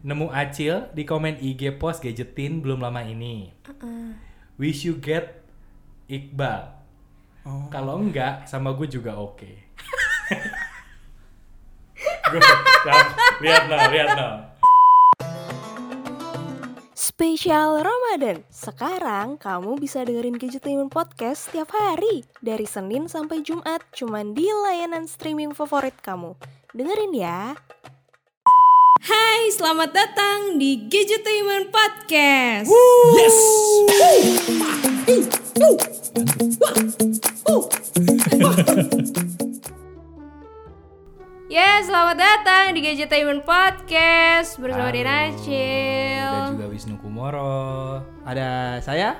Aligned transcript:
nemu 0.00 0.32
Acil 0.32 0.88
di 0.96 1.04
komen 1.04 1.36
IG 1.40 1.76
post 1.76 2.00
gadgetin 2.00 2.64
belum 2.64 2.80
lama 2.80 3.04
ini. 3.04 3.52
Wish 4.56 4.88
you 4.88 4.96
get 4.96 5.44
Iqbal. 6.08 6.72
Oh. 7.44 7.68
Kalau 7.72 8.00
enggak 8.00 8.44
sama 8.48 8.72
gue 8.76 8.88
juga 8.88 9.16
oke. 9.16 9.50
Nah, 12.30 13.04
lihat 13.42 13.62
no, 13.66 13.76
lihat 13.90 14.10
no. 14.16 14.28
Spesial 16.96 17.82
Ramadan. 17.82 18.40
Sekarang 18.48 19.36
kamu 19.36 19.76
bisa 19.76 20.00
dengerin 20.06 20.40
Gadgetainment 20.40 20.88
Podcast 20.88 21.50
setiap 21.50 21.68
hari 21.74 22.24
dari 22.40 22.64
Senin 22.64 23.10
sampai 23.10 23.44
Jumat 23.44 23.84
cuman 23.92 24.32
di 24.32 24.48
layanan 24.48 25.04
streaming 25.04 25.52
favorit 25.52 25.92
kamu. 26.00 26.32
Dengerin 26.72 27.12
ya. 27.12 27.52
Hai, 29.00 29.48
selamat 29.56 29.96
datang 29.96 30.60
di 30.60 30.84
Gadgetainment 30.84 31.72
Podcast. 31.72 32.68
Yes. 33.16 33.38
Ya, 41.50 41.82
selamat 41.82 42.14
datang 42.14 42.76
di 42.76 42.84
Gadgetainment 42.84 43.42
Podcast 43.42 44.60
bersama 44.60 44.86
Halo. 44.86 44.94
Dina 44.94 45.32
Acil. 45.32 46.20
Dan 46.20 46.54
juga 46.60 46.68
Wisnu 46.70 46.94
Kumoro. 47.00 47.98
Ada 48.22 48.78
saya 48.84 49.16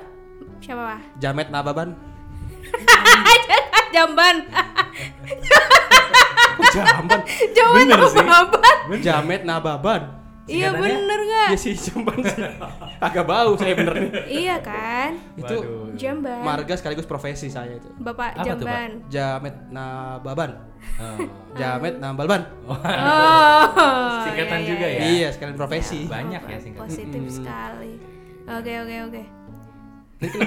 Siapa, 0.61 0.95
Pak? 0.95 0.99
Jamet 1.17 1.49
Nababan. 1.49 1.97
Jamban. 3.97 4.45
Jamban? 6.73 7.19
Jamban 7.57 7.85
Bener 7.85 7.99
sih. 8.07 8.19
apa? 8.23 8.59
Jamet 8.99 9.41
Nababan. 9.43 10.01
Iya 10.49 10.73
bener 10.73 11.19
nggak? 11.21 11.49
Iya 11.53 11.57
sih 11.57 11.73
Jamban. 11.77 12.17
Agak 13.05 13.23
bau 13.23 13.53
saya 13.55 13.73
bener 13.77 13.93
nih. 13.93 14.11
Iya 14.27 14.55
kan? 14.59 15.11
Itu 15.37 15.55
Waduh. 15.61 15.95
Jamban. 15.95 16.41
marga 16.43 16.73
sekaligus 16.75 17.07
profesi 17.07 17.47
saya 17.47 17.77
itu. 17.77 17.87
Bapak 18.01 18.41
Apa 18.41 18.57
tuh, 18.57 18.65
Pak? 18.65 18.67
Jamban. 18.67 18.91
Jamet 19.07 19.55
Nababan. 19.69 20.51
Oh. 20.97 21.17
Jamet 21.55 21.95
Nabalban. 22.01 22.41
Oh. 22.71 24.25
Singkatan 24.25 24.59
iya, 24.63 24.67
juga 24.67 24.87
iya, 24.87 24.99
ya? 24.99 25.03
Iya, 25.05 25.27
sekalian 25.33 25.57
profesi. 25.57 25.99
Banyak 26.09 26.41
ya 26.47 26.57
singkatan. 26.57 26.87
Positif 26.89 27.21
sekali. 27.29 27.93
Oke, 28.49 28.73
oke, 28.81 28.95
oke. 29.07 29.21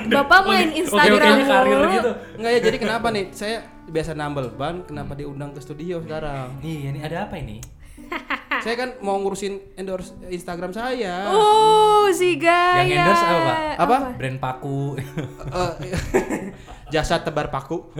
Bapak 0.07 0.47
main 0.47 0.71
Oke, 0.71 0.87
Instagram 0.87 1.35
oke, 1.35 1.51
karir 1.51 1.75
mulu. 1.75 1.91
gitu. 1.99 2.11
Enggak 2.39 2.51
ya, 2.55 2.61
jadi 2.63 2.77
kenapa 2.79 3.07
nih? 3.11 3.25
Saya 3.35 3.57
biasa 3.91 4.15
nambel 4.15 4.55
ban, 4.55 4.87
kenapa 4.87 5.19
diundang 5.19 5.51
ke 5.51 5.59
studio 5.59 5.99
sekarang? 5.99 6.63
Iya, 6.63 6.95
ini 6.95 7.01
ada 7.03 7.27
apa 7.27 7.35
ini? 7.43 7.59
Saya 8.65 8.75
kan 8.79 8.91
mau 9.03 9.19
ngurusin 9.19 9.75
endorse 9.75 10.15
Instagram 10.31 10.71
saya. 10.71 11.27
Oh, 11.29 12.07
si 12.15 12.39
gaya. 12.39 12.87
Yang 12.87 13.03
endorse 13.03 13.25
apa, 13.27 13.39
Pak? 13.43 13.59
Apa? 13.77 13.97
Brand 14.15 14.39
paku. 14.41 14.81
Eh, 14.97 15.05
jasa 16.95 17.21
tebar 17.21 17.51
paku. 17.51 17.83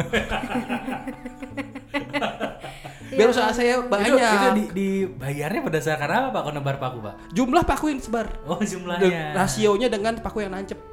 Biar 3.15 3.29
usaha 3.31 3.51
saya 3.55 3.75
banyak. 3.83 4.15
Itu, 4.15 4.19
itu 4.19 4.49
di, 4.55 4.65
dibayarnya 4.75 5.61
berdasarkan 5.63 6.09
apa 6.11 6.29
Pak 6.35 6.41
kalau 6.45 6.55
nebar 6.55 6.77
paku 6.79 6.99
Pak? 7.01 7.15
Jumlah 7.33 7.63
paku 7.65 7.85
yang 7.95 7.99
disebar. 7.99 8.27
Oh 8.45 8.59
De- 8.59 8.67
jumlahnya. 8.67 9.35
rasionya 9.35 9.89
dengan 9.89 10.19
paku 10.19 10.45
yang 10.45 10.53
nancep. 10.53 10.79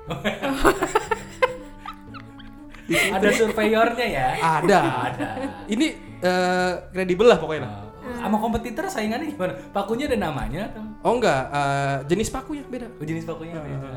Ada 2.92 3.28
surveyornya 3.32 4.04
ya? 4.08 4.28
Ada. 4.40 4.80
Ada. 5.08 5.28
Ini 5.72 5.88
eh, 6.20 6.72
kredibel 6.92 7.28
lah 7.28 7.40
pokoknya. 7.40 7.64
lah. 7.64 7.91
Sama 8.32 8.48
kompetitor 8.48 8.88
saingannya 8.88 9.28
gimana? 9.28 9.52
Pakunya 9.76 10.08
ada 10.08 10.16
namanya 10.16 10.72
atau 10.72 10.80
Oh 11.04 11.20
enggak, 11.20 11.52
eh, 11.52 11.96
jenis 12.08 12.32
pakunya 12.32 12.64
beda. 12.64 12.88
oh, 12.88 13.04
jenis 13.04 13.28
pakunya 13.28 13.60
beda? 13.60 13.92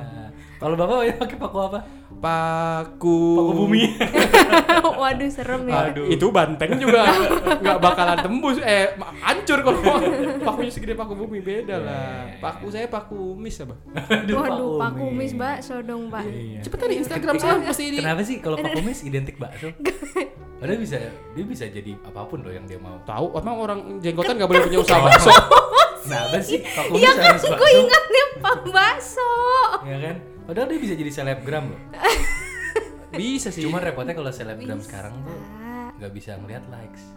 Kalau 0.59 0.75
Bapak 0.75 1.07
pakai 1.23 1.39
paku 1.39 1.59
apa? 1.63 1.79
Paku 2.19 3.19
Paku 3.39 3.53
bumi. 3.55 3.95
Waduh, 5.07 5.31
serem 5.31 5.71
ya. 5.71 5.87
Aduh. 5.87 6.11
Itu 6.11 6.35
banteng 6.35 6.83
juga 6.83 7.07
nggak 7.63 7.79
bakalan 7.79 8.19
tembus 8.27 8.59
eh 8.59 8.99
hancur 9.23 9.63
kalau 9.63 9.79
pakunya 10.43 10.73
segede 10.75 10.99
paku 10.99 11.15
bumi 11.15 11.39
beda 11.39 11.79
lah. 11.79 12.27
Paku 12.43 12.75
saya 12.75 12.91
paku 12.91 13.39
mis 13.39 13.55
apa? 13.63 13.79
Aduh, 14.19 14.35
Waduh, 14.35 14.71
Pak 14.83 14.91
Kumis. 14.99 15.07
Kumis 15.15 15.33
bakso 15.39 15.79
dong, 15.87 16.11
Pak. 16.11 16.27
Iya. 16.27 16.59
Cepet 16.67 16.79
kan 16.83 16.89
di 16.91 16.97
Instagram 16.99 17.35
saya 17.39 17.55
pasti 17.63 17.83
ini. 17.87 18.03
Kenapa 18.03 18.27
sih 18.27 18.43
kalau 18.43 18.59
Pak 18.59 18.83
Kumis 18.83 18.99
identik 19.07 19.39
bakso? 19.39 19.71
Padahal 20.65 20.81
bisa 20.81 20.97
dia 21.37 21.45
bisa 21.45 21.69
jadi 21.69 21.93
apa 22.09 22.25
pun 22.25 22.41
loh 22.41 22.49
yang 22.49 22.65
dia 22.65 22.81
mau. 22.81 22.97
Tahu, 23.05 23.37
emang 23.37 23.57
orang 23.61 23.79
jenggotan 24.01 24.41
nggak 24.41 24.49
boleh 24.49 24.65
punya 24.65 24.81
usaha 24.81 24.97
bakso. 24.97 25.29
Nah, 26.09 26.21
apa 26.25 26.41
sih 26.41 26.65
Pak 26.65 26.89
Kumis 26.89 27.01
Iya 27.05 27.13
kan, 27.17 27.37
gue 27.37 27.71
ingatnya 27.85 28.25
Pak 28.41 28.57
Bakso. 28.73 29.33
Ya 29.85 29.97
kan? 30.01 30.17
Padahal 30.49 30.67
dia 30.73 30.81
bisa 30.81 30.95
jadi 30.97 31.11
selebgram 31.13 31.65
loh. 31.69 31.81
Bisa 33.21 33.53
sih. 33.53 33.61
Cuman 33.69 33.85
repotnya 33.85 34.17
kalau 34.17 34.33
selebgram 34.33 34.81
sekarang 34.81 35.13
tuh 35.21 35.39
nggak 36.01 36.13
bisa 36.17 36.35
ngeliat 36.41 36.65
likes. 36.73 37.13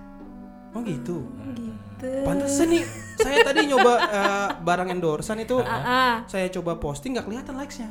oh 0.75 0.83
gitu. 0.83 1.25
gitu. 1.55 2.11
Pantesan 2.27 2.67
nih, 2.69 2.83
saya 3.15 3.47
tadi 3.47 3.65
nyoba 3.65 3.93
eh, 3.97 4.49
barang 4.61 4.91
endorsan 4.91 5.39
itu, 5.41 5.57
Ah, 5.63 6.21
saya 6.27 6.51
coba 6.51 6.77
posting 6.77 7.15
nggak 7.15 7.25
kelihatan 7.25 7.55
likesnya, 7.57 7.89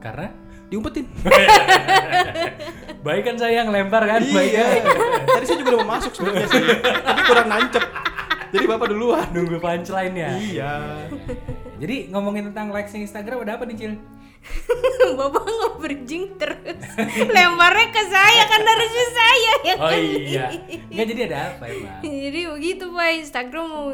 Karena 0.00 0.30
diumpetin. 0.72 1.04
baik 3.06 3.22
kan 3.28 3.36
saya 3.36 3.60
yang 3.60 3.68
lempar 3.68 4.08
kan? 4.08 4.24
Baik 4.24 4.52
iya. 4.56 4.64
kan? 4.80 4.82
Tadi 5.36 5.44
saya 5.44 5.58
juga 5.60 5.68
udah 5.76 5.80
mau 5.84 5.90
masuk 6.00 6.12
sebenarnya 6.16 6.48
sih, 6.48 6.64
tapi 6.80 7.20
kurang 7.28 7.48
nancep. 7.52 7.84
Jadi 8.52 8.64
bapak 8.68 8.86
duluan. 8.88 9.26
Nunggu 9.32 9.60
punchline 9.60 10.16
ya. 10.16 10.32
Iya. 10.36 10.72
Jadi 11.76 11.96
ngomongin 12.12 12.52
tentang 12.52 12.72
likes 12.72 12.96
Instagram 12.96 13.44
ada 13.44 13.60
apa 13.60 13.64
nih 13.68 13.76
Cil? 13.76 13.94
Bapak 15.18 15.42
nge-bridging 15.46 16.34
terus. 16.34 16.78
Lemparnya 17.30 17.88
ke 17.94 18.02
saya 18.10 18.42
kan 18.50 18.62
harusnya 18.66 19.06
saya 19.14 19.52
ya 19.62 19.74
Oh 19.78 19.90
kan. 19.90 19.98
iya. 20.02 20.46
Enggak 20.90 21.06
jadi 21.14 21.20
ada 21.30 21.38
apa 21.54 21.64
emang? 21.70 22.00
Jadi 22.26 22.40
begitu 22.50 22.84
Pak, 22.90 23.08
Instagram 23.22 23.66
mau 23.70 23.86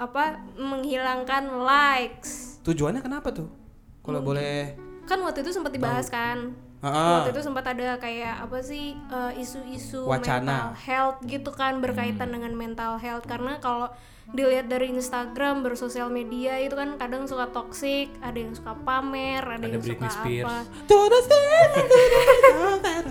apa 0.00 0.40
menghilangkan 0.56 1.44
likes. 1.60 2.56
Tujuannya 2.64 3.04
kenapa 3.04 3.36
tuh? 3.36 3.52
Kalau 4.00 4.24
boleh. 4.24 4.91
Kan 5.04 5.18
waktu 5.20 5.40
itu 5.40 5.50
sempat 5.50 5.70
dibahas 5.70 6.06
kan. 6.06 6.54
Ah, 6.78 7.22
Waktu 7.22 7.30
itu 7.30 7.42
sempat 7.42 7.62
ada 7.64 7.94
kayak 7.94 8.42
apa 8.42 8.58
sih 8.58 8.98
eh, 8.98 9.32
isu-isu 9.38 10.02
Wacana. 10.02 10.42
mental 10.42 10.70
health 10.76 11.18
gitu 11.22 11.50
kan 11.50 11.78
berkaitan 11.78 12.34
dengan 12.34 12.50
mental 12.52 12.98
health 12.98 13.22
karena 13.22 13.62
kalau 13.62 13.86
dilihat 14.28 14.66
dari 14.66 14.90
Instagram 14.90 15.62
bersosial 15.62 16.06
media 16.08 16.58
itu 16.58 16.74
kan 16.74 16.94
kadang 16.96 17.26
suka 17.26 17.50
toxic, 17.50 18.10
ada 18.18 18.34
yang 18.34 18.50
suka 18.50 18.74
pamer, 18.82 19.42
ada, 19.42 19.62
Ada 19.62 19.66
yang 19.68 19.78
Britney 19.78 20.10
suka 20.10 20.18
Spears. 20.18 20.42
apa. 20.42 20.56
To 20.90 20.98
the 21.04 21.20
to 21.22 21.38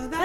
the 0.04 0.20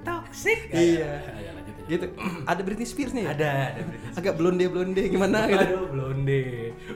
toxic. 0.06 0.58
Iya. 0.70 1.12
Ayo, 1.28 1.50
lanjut 1.56 1.74
aja. 1.74 1.88
Gitu. 1.88 2.06
Ada 2.46 2.60
Britney 2.62 2.86
Spears 2.86 3.12
nih. 3.12 3.24
Ada, 3.26 3.50
ada 3.74 3.80
Britney 3.82 4.00
Spears. 4.00 4.16
Agak 4.16 4.32
blonde 4.36 4.64
blonde 4.64 5.02
gimana 5.02 5.38
gitu. 5.44 5.60
Aduh, 5.60 5.84
blonde, 5.92 6.40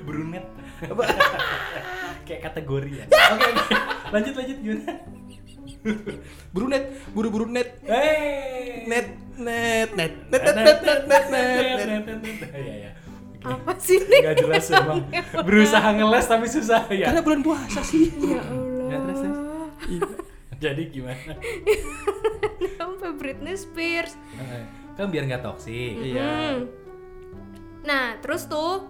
brunet. 0.06 0.47
Kayak 2.25 2.43
kategori 2.51 2.91
ya. 2.91 3.05
Oke, 3.35 3.49
oke. 3.53 3.75
Lanjut 4.11 4.35
lanjut 4.35 4.57
gimana? 4.61 4.93
Brunet, 6.49 6.85
buru 7.12 7.29
buru 7.29 7.45
net, 7.45 7.77
Hey. 7.85 8.89
net, 8.89 9.09
net, 9.37 9.91
net, 9.93 10.12
net, 10.33 10.43
net, 10.57 10.81
net, 10.81 11.05
net, 11.05 11.25
net, 11.29 12.05
net. 12.09 12.51
Iya, 12.57 12.75
iya. 12.81 12.91
Apa 13.45 13.77
sih 13.77 14.01
ini? 14.01 14.19
Gak 14.25 14.41
jelas 14.41 14.65
emang. 14.73 15.05
Berusaha 15.45 15.89
ngeles 15.93 16.25
tapi 16.25 16.49
susah 16.49 16.89
ya. 16.89 17.12
Karena 17.12 17.21
bulan 17.21 17.45
puasa 17.45 17.85
sih. 17.85 18.09
Ya 18.17 18.41
Allah. 18.41 18.89
Ya, 18.89 18.97
terus. 19.05 19.21
Iya. 19.21 20.09
Jadi 20.65 20.83
gimana? 20.89 21.33
Sampai 22.81 23.11
Britney 23.21 23.53
Spears. 23.53 24.17
Kan 24.97 25.12
biar 25.12 25.29
nggak 25.29 25.45
toksik. 25.45 26.01
Iya. 26.01 26.65
Nah, 27.85 28.17
terus 28.25 28.49
tuh 28.49 28.89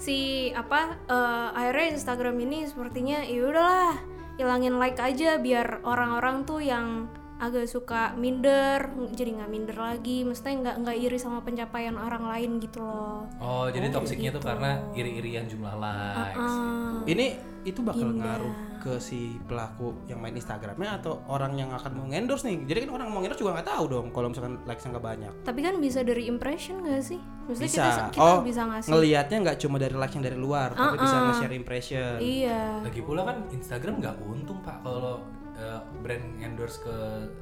si 0.00 0.50
apa 0.52 0.98
eh, 1.08 1.48
akhirnya 1.56 1.96
Instagram 1.96 2.36
ini 2.42 2.68
sepertinya 2.68 3.24
ya 3.24 3.42
udahlah 3.48 3.94
hilangin 4.40 4.80
like 4.80 4.98
aja 4.98 5.36
biar 5.38 5.84
orang-orang 5.84 6.48
tuh 6.48 6.60
yang 6.64 7.06
agak 7.42 7.66
suka 7.66 8.14
minder 8.14 8.86
jadi 9.10 9.42
nggak 9.42 9.50
minder 9.50 9.74
lagi 9.74 10.22
maksudnya 10.22 10.54
nggak 10.62 10.76
nggak 10.86 10.96
iri 11.02 11.18
sama 11.18 11.42
pencapaian 11.42 11.98
orang 11.98 12.22
lain 12.22 12.62
gitu 12.62 12.78
loh 12.78 13.26
Oh, 13.42 13.66
jadi 13.66 13.90
toksiknya 13.90 14.30
tuh 14.30 14.38
karena 14.38 14.78
iri-irian 14.94 15.50
jumlah 15.50 15.74
likes. 15.74 16.38
Ah, 16.38 17.02
Ini 17.02 17.26
itu 17.62 17.82
bakal 17.82 18.14
ngaruh 18.14 18.54
ke 18.78 18.98
si 18.98 19.38
pelaku 19.46 19.94
yang 20.06 20.18
main 20.18 20.34
Instagramnya 20.34 20.98
atau 20.98 21.22
orang 21.26 21.54
yang 21.54 21.70
akan 21.70 21.90
mau 21.94 22.06
endorse 22.10 22.46
nih. 22.46 22.62
Jadi 22.66 22.78
kan 22.86 22.90
orang 22.94 23.08
mau 23.10 23.22
endorse 23.22 23.38
juga 23.38 23.58
nggak 23.58 23.68
tahu 23.68 23.84
dong 23.90 24.06
kalau 24.10 24.30
misalkan 24.30 24.58
likesnya 24.62 24.90
nggak 24.94 25.06
banyak. 25.06 25.32
tapi 25.42 25.60
kan 25.62 25.74
bisa 25.78 26.00
dari 26.02 26.26
impression 26.26 26.82
gak 26.82 27.02
sih 27.02 27.18
maksudnya 27.46 27.70
Bisa. 27.70 27.82
kita, 27.82 28.02
kita 28.14 28.22
oh, 28.22 28.38
bisa 28.42 28.62
ngasih 28.66 28.90
ngelihatnya 28.90 29.36
nggak 29.42 29.58
cuma 29.58 29.76
dari 29.82 29.94
likes 29.98 30.14
yang 30.14 30.24
dari 30.26 30.38
luar, 30.38 30.68
tapi 30.74 30.96
bisa 30.98 31.16
nge-share 31.26 31.54
impression. 31.54 32.12
iya 32.22 32.62
Lagi 32.82 33.00
pula 33.02 33.22
kan 33.26 33.36
Instagram 33.50 33.94
nggak 33.98 34.16
untung 34.22 34.58
pak 34.62 34.78
kalau 34.82 35.18
uh, 35.54 35.80
brand 35.98 36.24
endorse 36.38 36.78
ke 36.78 36.94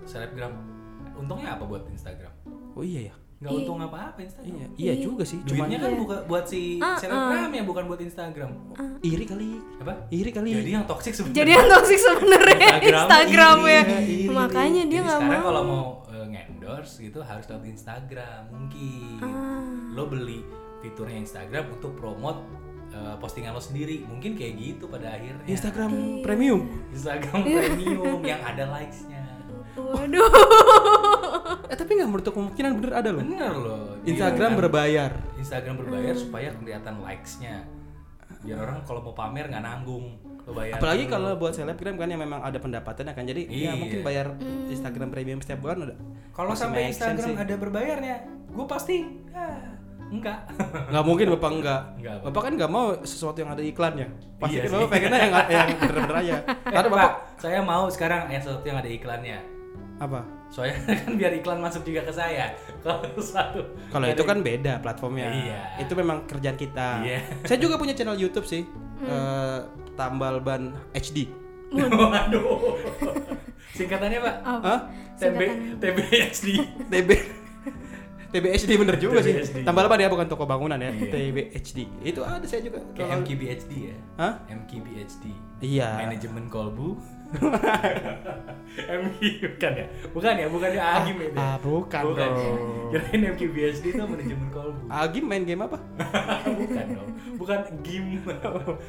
selebgram. 0.04 0.52
Untungnya 1.12 1.54
apa 1.54 1.64
buat 1.64 1.84
Instagram? 1.86 2.32
Oh 2.72 2.82
iya 2.82 3.08
ya. 3.08 3.14
nggak 3.40 3.56
untung 3.56 3.80
apa-apa 3.80 4.20
Instagram 4.20 4.52
Iya, 4.52 4.66
iya 4.76 4.94
juga 5.00 5.24
sih. 5.24 5.40
Cuman 5.40 5.64
duitnya 5.64 5.78
kan 5.80 5.92
buka 5.96 6.16
buat 6.28 6.44
si 6.44 6.76
Ah, 6.76 6.92
selebgram 6.94 7.48
ya 7.50 7.64
bukan 7.64 7.84
buat 7.88 7.96
Instagram 7.98 8.50
iri 9.00 9.24
kali. 9.24 9.56
apa 9.80 9.92
Iri 10.10 10.28
kali. 10.28 10.50
jadi 10.54 10.70
yang 10.74 10.84
toxic 10.84 11.16
sebenarnya 11.16 11.38
jadi 11.38 11.50
yang 11.50 11.66
toxic 11.66 11.98
sebenarnya 11.98 12.56
Instagram 12.60 13.00
Instagram 13.00 13.58
ya 13.64 13.80
iri, 13.80 13.96
iri. 13.96 14.28
makanya 14.30 14.82
dia 14.84 15.00
nggak 15.00 15.18
sekarang 15.18 15.32
mau 15.34 15.46
kalau 15.46 15.62
mau 15.64 15.84
uh, 16.04 16.26
endorse 16.28 17.00
gitu 17.00 17.18
harus 17.22 17.44
lewat 17.48 17.64
Instagram 17.66 18.40
mungkin 18.46 19.18
Ah. 19.18 19.64
lo 19.88 20.04
beli 20.04 20.44
fiturnya 20.78 21.18
Instagram 21.18 21.64
untuk 21.72 21.96
promote 21.96 22.44
uh, 22.92 23.14
postingan 23.16 23.50
lo 23.50 23.60
sendiri 23.60 24.02
mungkin 24.02 24.32
kayak 24.32 24.54
gitu 24.54 24.84
pada 24.86 25.12
akhirnya 25.12 25.44
Instagram 25.44 25.90
Iya. 25.90 26.22
premium. 26.22 26.60
Instagram 26.90 27.40
premium 27.56 28.20
yang 28.22 28.40
ada 28.40 28.64
likes-nya 28.70 29.22
waduh 29.72 30.28
Eh 31.64 31.76
tapi 31.76 31.90
nggak 31.94 32.10
menutup 32.10 32.32
kemungkinan 32.32 32.70
bener 32.76 32.92
ada 32.92 33.10
loh. 33.10 33.22
bener 33.22 33.52
loh 33.52 33.82
Instagram 34.02 34.40
Iya, 34.44 34.50
kan? 34.50 34.60
berbayar. 34.60 35.10
Instagram 35.36 35.74
berbayar 35.78 36.14
supaya 36.14 36.48
kelihatan 36.52 36.94
likes-nya 37.00 37.54
biar 38.40 38.56
orang 38.58 38.80
kalau 38.82 39.00
mau 39.00 39.12
pamer 39.12 39.46
nggak 39.46 39.60
nanggung 39.60 40.16
lo 40.40 40.52
bayar 40.52 40.74
Apalagi 40.74 41.04
dulu. 41.04 41.12
kalau 41.12 41.30
buat 41.36 41.52
selebgram 41.52 41.94
kan 41.94 42.08
yang 42.08 42.18
memang 42.18 42.40
ada 42.40 42.56
pendapatannya 42.56 43.12
kan. 43.12 43.22
Jadi 43.22 43.42
Iya. 43.46 43.70
ya 43.70 43.72
mungkin 43.76 44.00
bayar 44.00 44.26
Instagram 44.66 45.08
premium 45.08 45.38
setiap 45.38 45.60
bulan 45.60 45.76
udah. 45.82 45.96
kalau 46.30 46.52
sampai 46.52 46.88
Instagram 46.88 47.28
sih. 47.28 47.36
ada 47.38 47.54
berbayarnya 47.54 48.16
gue 48.48 48.66
pasti 48.66 48.96
ah, 49.30 49.76
enggak 50.10 50.38
nggak 50.90 51.04
mungkin 51.06 51.26
bapak 51.38 51.50
enggak. 51.54 51.80
Enggak, 51.96 52.14
Pak. 52.18 52.24
Bapak 52.30 52.42
kan 52.42 52.52
nggak 52.58 52.70
mau 52.70 52.86
sesuatu 53.06 53.38
yang 53.38 53.50
ada 53.54 53.62
iklannya. 53.62 54.06
Pasti 54.42 54.58
Iya 54.58 54.62
kan 54.66 54.70
bapak 54.74 54.88
pengennya 54.90 55.18
yang 55.22 55.32
yang 55.54 55.68
bener-bener 55.78 56.16
aja. 56.18 56.34
Eh, 56.34 56.72
Karena 56.74 56.88
Pak, 56.90 56.98
bapak 56.98 57.12
saya 57.38 57.58
mau 57.62 57.84
sekarang 57.86 58.20
yang 58.28 58.42
sesuatu 58.42 58.66
yang 58.66 58.78
ada 58.82 58.90
iklannya 58.90 59.38
apa? 60.00 60.20
soalnya 60.50 60.82
kan 61.06 61.14
biar 61.14 61.30
iklan 61.38 61.62
masuk 61.62 61.86
juga 61.86 62.02
ke 62.02 62.10
saya 62.10 62.50
kalau 62.82 63.06
satu 63.22 63.62
Kalau 63.94 64.06
itu 64.10 64.22
kan 64.26 64.42
beda 64.42 64.82
platformnya. 64.82 65.30
Iya. 65.30 65.60
Itu 65.86 65.94
memang 65.94 66.26
kerjaan 66.26 66.58
kita. 66.58 67.06
Iya. 67.06 67.20
Saya 67.46 67.58
juga 67.62 67.78
punya 67.78 67.94
channel 67.94 68.18
YouTube 68.18 68.48
sih. 68.50 68.66
Eh, 69.06 69.58
tambal 69.94 70.42
ban 70.42 70.74
HD. 70.90 71.30
waduh 71.70 72.74
singkatannya 73.70 74.18
pak 74.18 74.36
Apa? 74.42 74.58
Hah? 74.66 74.80
TB 75.20 75.40
TBHD 75.78 76.46
TB 76.90 77.10
TBHD 78.30 78.70
bener 78.76 78.96
juga 78.96 79.18
sih. 79.20 79.34
TBHD. 79.34 79.62
Tambal 79.62 79.84
ban 79.84 79.98
ya 79.98 80.06
bukan 80.06 80.26
toko 80.26 80.44
bangunan 80.44 80.76
ya. 80.76 80.88
Iya. 80.88 81.10
TBHD. 81.10 81.78
Itu 82.00 82.20
ada 82.22 82.42
saya 82.42 82.62
juga. 82.62 82.78
kayak 82.92 83.20
MKBHD 83.20 83.72
ya 83.86 83.96
Hah? 84.16 84.34
MKBHD 84.46 85.24
Iya. 85.60 85.88
manajemen 85.98 86.46
kolbu 86.46 86.96
MK 88.80 89.20
bukan 89.46 89.72
ya 89.72 89.86
bukan 90.10 90.34
ya 90.34 90.46
bukan 90.48 90.70
ya 90.72 90.82
Agim 90.96 91.16
itu 91.16 91.30
ya? 91.30 91.38
Ah, 91.38 91.56
bukan 91.58 92.02
bukan 92.04 92.26
ya? 92.26 92.38
dong. 92.40 92.58
kirain 92.90 93.20
MKBHD 93.30 93.84
itu 93.88 94.02
manajemen 94.02 94.48
kolbu 94.50 94.82
Agim 95.00 95.24
main 95.24 95.44
game 95.44 95.60
apa? 95.60 95.78
bukan 96.60 96.86
dong 96.90 97.10
bukan 97.36 97.58
game 97.82 98.08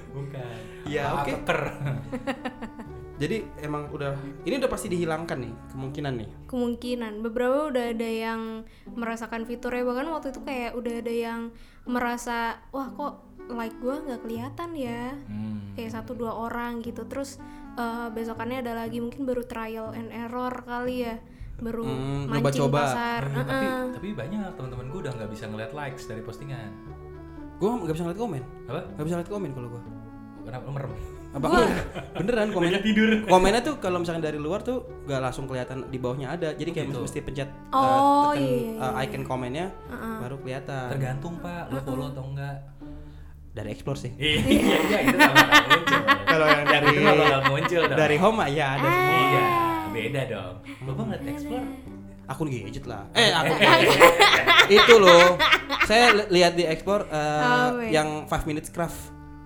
bukan 0.10 0.54
Ya, 0.84 1.04
Apa, 1.08 1.22
oke. 1.22 1.32
keker 1.38 1.62
Jadi 3.22 3.38
emang 3.62 3.86
udah 3.88 4.18
ini 4.42 4.58
udah 4.58 4.66
pasti 4.68 4.90
dihilangkan 4.90 5.38
nih 5.40 5.54
kemungkinan 5.70 6.14
nih. 6.16 6.30
kemungkinan 6.48 7.22
beberapa 7.22 7.70
udah 7.70 7.86
ada 7.88 8.10
yang 8.10 8.66
merasakan 8.90 9.46
fiturnya 9.46 9.84
bahkan 9.84 10.10
waktu 10.10 10.28
itu 10.30 10.42
kayak 10.42 10.74
udah 10.74 10.94
ada 10.98 11.14
yang 11.14 11.42
merasa 11.84 12.38
wah 12.70 12.90
kok 12.90 13.14
like 13.48 13.78
gua 13.78 14.02
nggak 14.02 14.22
kelihatan 14.22 14.70
ya 14.74 15.14
Hmm. 15.24 15.74
kayak 15.74 15.92
satu 15.92 16.12
dua 16.14 16.34
orang 16.34 16.80
gitu 16.80 17.06
terus 17.06 17.38
eh, 17.74 18.08
besokannya 18.10 18.60
ada 18.60 18.74
lagi 18.76 18.98
mungkin 18.98 19.24
baru 19.24 19.44
trial 19.44 19.92
and 19.92 20.10
error 20.10 20.52
kali 20.62 21.06
ya 21.06 21.16
baru 21.58 21.86
Hmm, 21.86 22.26
mancing 22.26 22.42
coba-coba. 22.68 22.80
pasar 22.84 23.22
Eh, 23.24 23.34
tapi 23.40 23.54
Heeh. 23.64 23.84
tapi 23.94 24.08
banyak 24.14 24.50
teman-teman 24.52 24.86
gue 24.88 25.00
udah 25.00 25.14
nggak 25.14 25.30
bisa 25.30 25.46
ngeliat 25.46 25.72
likes 25.72 26.04
dari 26.04 26.22
postingan 26.22 26.74
Gue 27.56 27.70
nggak 27.70 27.94
bisa 27.94 28.04
ngeliat 28.04 28.18
komen. 28.20 28.44
apa 28.66 28.82
Nggak 28.92 29.06
bisa 29.06 29.16
ngeliat 29.16 29.30
komen 29.30 29.50
kalau 29.52 29.68
gue. 29.70 29.82
kenapa 30.42 30.64
lu 30.66 30.74
merem 30.74 30.92
Apa? 31.32 31.48
Beneran 32.14 32.52
komennya 32.52 32.82
tidur. 32.82 33.24
komennya 33.26 33.62
tuh 33.62 33.80
kalau 33.80 33.98
misalnya 33.98 34.28
dari 34.28 34.36
luar 34.36 34.60
tuh 34.62 34.84
gak 35.04 35.22
langsung 35.22 35.48
kelihatan 35.48 35.88
di 35.88 35.96
bawahnya 35.96 36.28
ada. 36.30 36.52
Jadi 36.52 36.70
kayak 36.70 36.88
gitu. 36.90 37.00
mesti 37.02 37.20
pencet 37.22 37.50
uh, 37.70 37.78
Oh, 37.78 38.32
tekan, 38.32 38.44
iya, 38.44 38.84
uh, 38.84 39.02
icon 39.02 39.24
komennya 39.24 39.66
baru 40.20 40.36
kelihatan. 40.38 40.92
Tergantung 40.92 41.40
pak 41.40 41.70
lo 41.70 41.80
follow 41.82 42.08
atau 42.10 42.24
enggak. 42.26 42.58
Dari 43.52 43.70
explore 43.70 43.96
sih. 43.98 44.12
Iya 44.14 44.40
iya 44.82 45.00
itu 45.04 45.18
muncul. 45.18 46.00
Kalau 46.26 46.46
yang 46.48 46.64
dari- 46.66 47.00
muncul 47.46 47.82
dong. 47.86 47.98
dari 47.98 48.16
home 48.18 48.40
ya 48.50 48.68
ada 48.76 48.88
semua. 48.88 49.20
Iya 49.22 49.44
beda 49.90 50.22
dong. 50.26 50.54
Bapak 50.84 51.04
ngeliat 51.06 51.24
explore? 51.30 51.68
Akun 52.24 52.48
gadget 52.48 52.86
lah. 52.86 53.04
Eh 53.12 53.28
akun 53.30 53.56
gadget. 53.58 54.00
itu 54.70 54.94
loh. 54.98 55.36
Saya 55.84 56.12
li- 56.14 56.30
lihat 56.34 56.56
di 56.56 56.64
explore 56.64 57.08
uh, 57.08 57.72
Oh, 57.72 57.84
yang 57.84 58.24
5 58.24 58.44
minutes 58.46 58.68
craft 58.68 59.00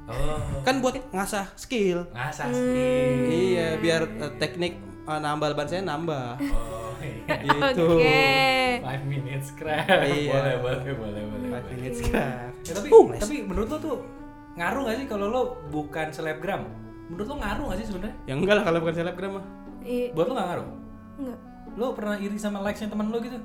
oh. 0.07 0.61
Kan 0.61 0.79
buat 0.79 0.95
ngasah 1.09 1.53
skill. 1.55 2.05
Ngasah 2.09 2.45
Hmm. 2.45 2.55
sih 2.55 3.53
iya 3.53 3.75
biar 3.75 4.01
uh, 4.15 4.31
teknik 4.35 4.77
uh, 5.03 5.17
nambal 5.17 5.51
ban 5.51 5.65
saya 5.65 5.81
nambah. 5.81 6.37
Oh 6.41 6.93
iya. 6.99 7.35
Itu 7.71 7.85
oke. 7.95 8.21
Five 8.81 9.03
minutes 9.03 9.47
craft 9.51 9.87
Iya. 9.87 10.31
boleh 10.31 10.55
boleh 10.57 10.79
boleh 10.93 10.93
boleh 10.95 11.21
5 11.21 11.31
boleh. 11.51 11.61
minutes 11.71 11.99
craft 12.01 12.53
Ya, 12.63 12.73
tapi 12.73 12.87
Uh, 12.87 13.05
les. 13.07 13.19
tapi 13.19 13.35
menurut 13.43 13.67
lo 13.67 13.77
tuh 13.79 13.97
ngaruh 14.55 14.81
gak 14.85 14.97
sih 14.97 15.07
kalau 15.07 15.25
lo 15.27 15.41
bukan 15.67 16.07
selebgram? 16.09 16.61
Menurut 17.05 17.27
lo 17.27 17.35
ngaruh 17.37 17.65
gak 17.69 17.79
sih 17.79 17.87
sebenarnya? 17.87 18.15
Ya 18.23 18.33
enggak 18.33 18.55
lah 18.55 18.63
kalau 18.63 18.79
bukan 18.79 18.95
selebgram 18.95 19.31
mah. 19.35 19.45
Buat 20.11 20.25
lo 20.25 20.33
gak 20.33 20.47
ngaruh? 20.47 20.67
Enggak 21.15 21.39
lo 21.75 21.87
pernah 21.91 22.15
iri 22.15 22.37
sama 22.37 22.61
likesnya 22.61 22.87
teman 22.87 23.09
lo 23.09 23.19
gitu 23.19 23.35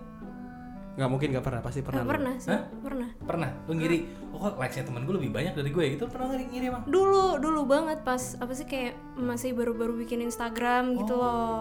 nggak 1.01 1.09
mungkin 1.09 1.29
nggak 1.33 1.41
pernah 1.43 1.61
pasti 1.61 1.81
pernah 1.81 2.03
lu. 2.03 2.11
pernah 2.11 2.35
sih 2.37 2.53
Hah? 2.53 2.63
pernah. 2.79 3.09
Pernah? 3.19 3.51
Lo 3.65 3.73
ngiri. 3.73 3.99
Oh 4.31 4.39
kok 4.39 4.55
likesnya 4.55 4.85
teman 4.85 5.03
gue 5.03 5.15
lebih 5.17 5.31
banyak 5.31 5.53
dari 5.55 5.71
gue 5.71 5.85
gitu 5.91 6.05
Lo 6.05 6.13
pernah 6.13 6.29
ngiri 6.29 6.45
ngiri 6.47 6.65
emang? 6.69 6.83
Dulu 6.85 7.25
dulu 7.39 7.61
banget 7.65 7.99
pas 8.03 8.21
apa 8.37 8.53
sih 8.53 8.65
kayak 8.65 8.93
masih 9.15 9.51
baru-baru 9.51 9.97
bikin 9.99 10.21
Instagram 10.21 10.95
gitu 10.95 11.15
Oh. 11.15 11.19
loh. 11.19 11.61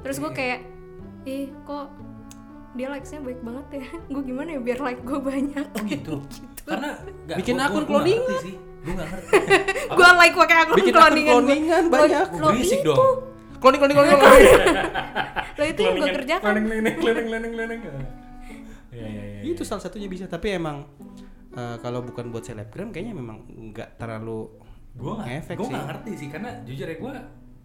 Terus 0.00 0.16
Iya. 0.16 0.22
gue 0.22 0.32
kayak 0.32 0.58
ih 1.24 1.46
kok 1.60 1.86
dia 2.70 2.86
likesnya 2.86 3.18
baik 3.18 3.40
banget 3.40 3.66
ya? 3.74 3.86
Gue 4.12 4.22
gimana 4.24 4.48
ya 4.48 4.60
biar 4.60 4.78
like 4.78 5.02
gue 5.02 5.18
banyak? 5.18 5.66
Oh 5.66 5.82
gitu. 5.82 6.14
Karena 6.68 6.88
gak, 7.26 7.36
Bikin 7.36 7.54
gua- 7.56 7.66
akun 7.66 7.84
ngerti 7.84 8.34
sih. 8.40 8.54
Gue 8.78 8.92
gak 8.94 9.08
ngerti. 9.10 9.30
Gue 9.98 10.08
like 10.14 10.36
pakai 10.36 10.56
akun 10.60 10.74
bikin 10.76 10.92
akun 10.92 11.02
cloningan 11.02 11.26
gua. 11.26 11.42
cloningan 11.42 11.84
banyak. 11.88 12.26
Gua 12.30 12.38
Lo 12.38 12.48
berisik 12.52 12.80
dong. 12.82 12.98
Cloning 13.58 13.80
cloning 13.82 13.96
cloning 13.98 14.14
cloning. 14.14 14.54
Lo 15.50 15.64
itu 15.66 15.80
yang 15.82 15.94
gue 15.96 16.10
kerjakan. 16.14 16.44
Cloning 16.46 16.64
cloning 16.94 17.26
cloning 17.26 17.52
cloning 17.52 17.80
ya 18.98 19.06
ya 19.06 19.24
ya 19.38 19.40
itu 19.46 19.62
salah 19.62 19.82
satunya 19.82 20.10
bisa 20.10 20.26
tapi 20.26 20.58
emang 20.58 20.82
eh, 21.54 21.76
kalau 21.78 22.02
bukan 22.02 22.34
buat 22.34 22.42
selebgram 22.42 22.90
kayaknya 22.90 23.14
memang 23.14 23.46
nggak 23.70 23.96
terlalu 23.96 24.50
gue 24.98 25.12
nggak 25.14 25.54
gue 25.54 25.68
nggak 25.70 25.86
ngerti 25.94 26.12
sih 26.18 26.28
karena 26.28 26.50
jujur 26.66 26.86
ya 26.90 26.96
gue 26.98 27.14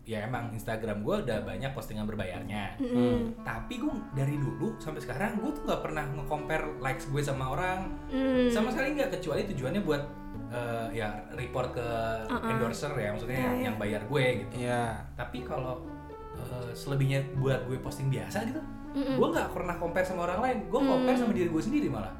ya 0.03 0.27
emang 0.27 0.51
Instagram 0.51 0.99
gue 0.99 1.15
udah 1.23 1.47
banyak 1.47 1.71
postingan 1.71 2.03
berbayarnya. 2.03 2.75
Hmm. 2.75 3.31
tapi 3.39 3.79
gue 3.79 3.93
dari 4.11 4.35
dulu 4.35 4.75
sampai 4.75 4.99
sekarang 4.99 5.39
gue 5.39 5.47
tuh 5.55 5.63
nggak 5.63 5.79
pernah 5.79 6.03
nge-compare 6.03 6.75
likes 6.83 7.07
gue 7.07 7.23
sama 7.23 7.55
orang. 7.55 7.87
Hmm. 8.11 8.51
sama 8.51 8.75
sekali 8.75 8.99
nggak 8.99 9.15
kecuali 9.19 9.47
tujuannya 9.47 9.81
buat 9.87 10.03
eh, 10.51 10.87
ya 10.99 11.23
report 11.39 11.79
ke 11.79 11.87
endorser 12.27 12.91
ya 12.99 13.15
maksudnya 13.15 13.39
yang, 13.39 13.55
yang 13.71 13.75
bayar 13.79 14.03
gue 14.03 14.25
gitu. 14.43 14.67
Ya 14.67 15.07
tapi 15.15 15.39
kalau 15.47 15.87
eh, 16.35 16.75
selebihnya 16.75 17.23
buat 17.39 17.63
gue 17.71 17.79
posting 17.79 18.11
biasa 18.11 18.43
gitu 18.43 18.59
gue 18.93 19.27
nggak 19.29 19.49
pernah 19.49 19.75
compare 19.75 20.03
sama 20.03 20.21
orang 20.23 20.39
lain 20.39 20.57
gue 20.65 20.79
compare 20.79 21.17
sama 21.17 21.31
diri 21.31 21.49
gue 21.49 21.63
sendiri 21.63 21.87
malah 21.87 22.13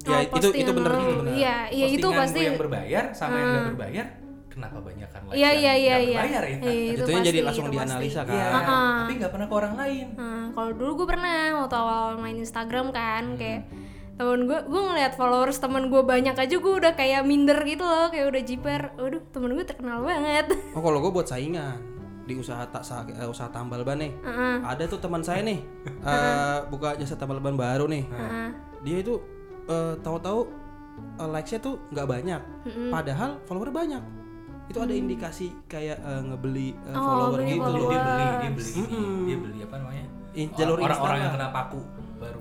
ya 0.00 0.16
Oh, 0.22 0.38
itu 0.38 0.48
itu 0.56 0.70
bener 0.70 0.90
lo. 0.90 0.98
itu 0.98 1.14
bener 1.18 1.32
iya 1.34 1.56
iya 1.68 1.86
itu 1.88 2.08
pasti 2.08 2.40
yang 2.42 2.56
berbayar 2.56 3.04
sama 3.12 3.34
yang 3.34 3.48
nggak 3.50 3.66
berbayar 3.68 4.06
kenapa 4.48 4.78
banyak 4.80 5.08
kan 5.08 5.20
iya 5.30 5.50
yang 5.50 5.54
iya 5.54 5.72
iya 5.74 5.74
nggak 5.76 6.00
iya 6.00 6.16
berbayar 6.16 6.42
ya 6.42 6.56
Iya, 6.56 6.72
itu 6.90 7.02
Itunya 7.02 7.20
jadi 7.20 7.30
pasti, 7.30 7.40
langsung 7.42 7.62
itu 7.62 7.70
pasti. 7.70 7.76
dianalisa 7.80 8.20
kan. 8.22 8.32
Iya, 8.32 8.46
Ah. 8.48 8.60
tapi 9.00 9.12
nggak 9.14 9.30
pernah 9.30 9.46
ke 9.46 9.54
orang 9.54 9.74
lain. 9.76 10.06
Nah, 10.12 10.44
kalau 10.50 10.70
dulu 10.72 10.90
gue 10.96 11.06
pernah 11.06 11.36
waktu 11.56 11.76
awal 11.76 12.06
main 12.16 12.36
Instagram 12.36 12.86
kan 12.90 13.24
Hmm. 13.26 13.36
kayak 13.36 13.60
temen 14.16 14.40
gue 14.44 14.58
gue 14.62 14.82
ngeliat 14.82 15.12
followers 15.14 15.56
temen 15.56 15.84
gue 15.86 16.02
banyak 16.02 16.34
aja 16.34 16.54
gue 16.54 16.72
udah 16.74 16.92
kayak 16.92 17.20
minder 17.22 17.56
gitu 17.62 17.80
loh 17.82 18.08
kayak 18.08 18.28
udah 18.28 18.42
jiper 18.42 18.82
waduh 18.94 19.22
temen 19.26 19.50
gue 19.50 19.64
terkenal 19.64 20.00
banget 20.00 20.44
oh 20.70 20.82
kalau 20.82 20.98
gue 20.98 21.08
buat 21.10 21.24
saingan 21.24 21.80
di 22.30 22.36
usaha 22.36 22.62
tak 22.64 22.80
sa- 22.80 23.02
eh, 23.04 23.26
usaha 23.26 23.50
tambal 23.50 23.82
ban 23.82 23.98
nih. 23.98 24.14
Heeh. 24.16 24.56
ada 24.62 24.86
tuh 24.86 24.96
teman 24.96 25.20
saya 25.20 25.42
nih 25.42 25.58
eh, 26.00 26.58
buka 26.66 26.94
jasa 26.94 27.14
tambal 27.14 27.38
ban 27.38 27.54
baru 27.54 27.84
nih. 27.84 28.06
Heeh. 28.06 28.48
dia 28.80 28.96
itu 28.98 29.18
eh, 29.66 29.94
tahu-tahu 29.98 30.46
eh, 31.16 31.28
likesnya 31.28 31.60
tuh 31.60 31.74
nggak 31.88 32.06
banyak. 32.06 32.42
Padahal 32.88 33.42
follower 33.44 33.70
banyak. 33.70 34.02
Itu 34.66 34.78
ada 34.78 34.94
indikasi 34.94 35.50
kayak 35.66 35.98
eh, 35.98 36.22
ngebeli 36.22 36.68
eh, 36.80 36.94
Oh, 36.94 37.02
follower 37.02 37.40
beli 37.40 37.50
gitu 37.50 37.58
Dia 37.58 37.66
loh 37.66 37.82
beli, 37.82 38.26
dia 38.38 38.50
beli, 38.52 38.72
dia 39.26 39.36
beli 39.36 39.58
apa 39.60 39.74
namanya? 39.76 40.04
In- 40.30 40.52
jalur 40.54 40.78
Orang-orang 40.78 41.18
yang 41.20 41.34
kena 41.34 41.48
paku. 41.50 41.80
Baru. 42.20 42.40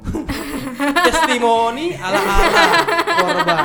testimoni 1.08 1.96
ala 1.96 2.20
ala 2.20 2.50
korban. 3.16 3.64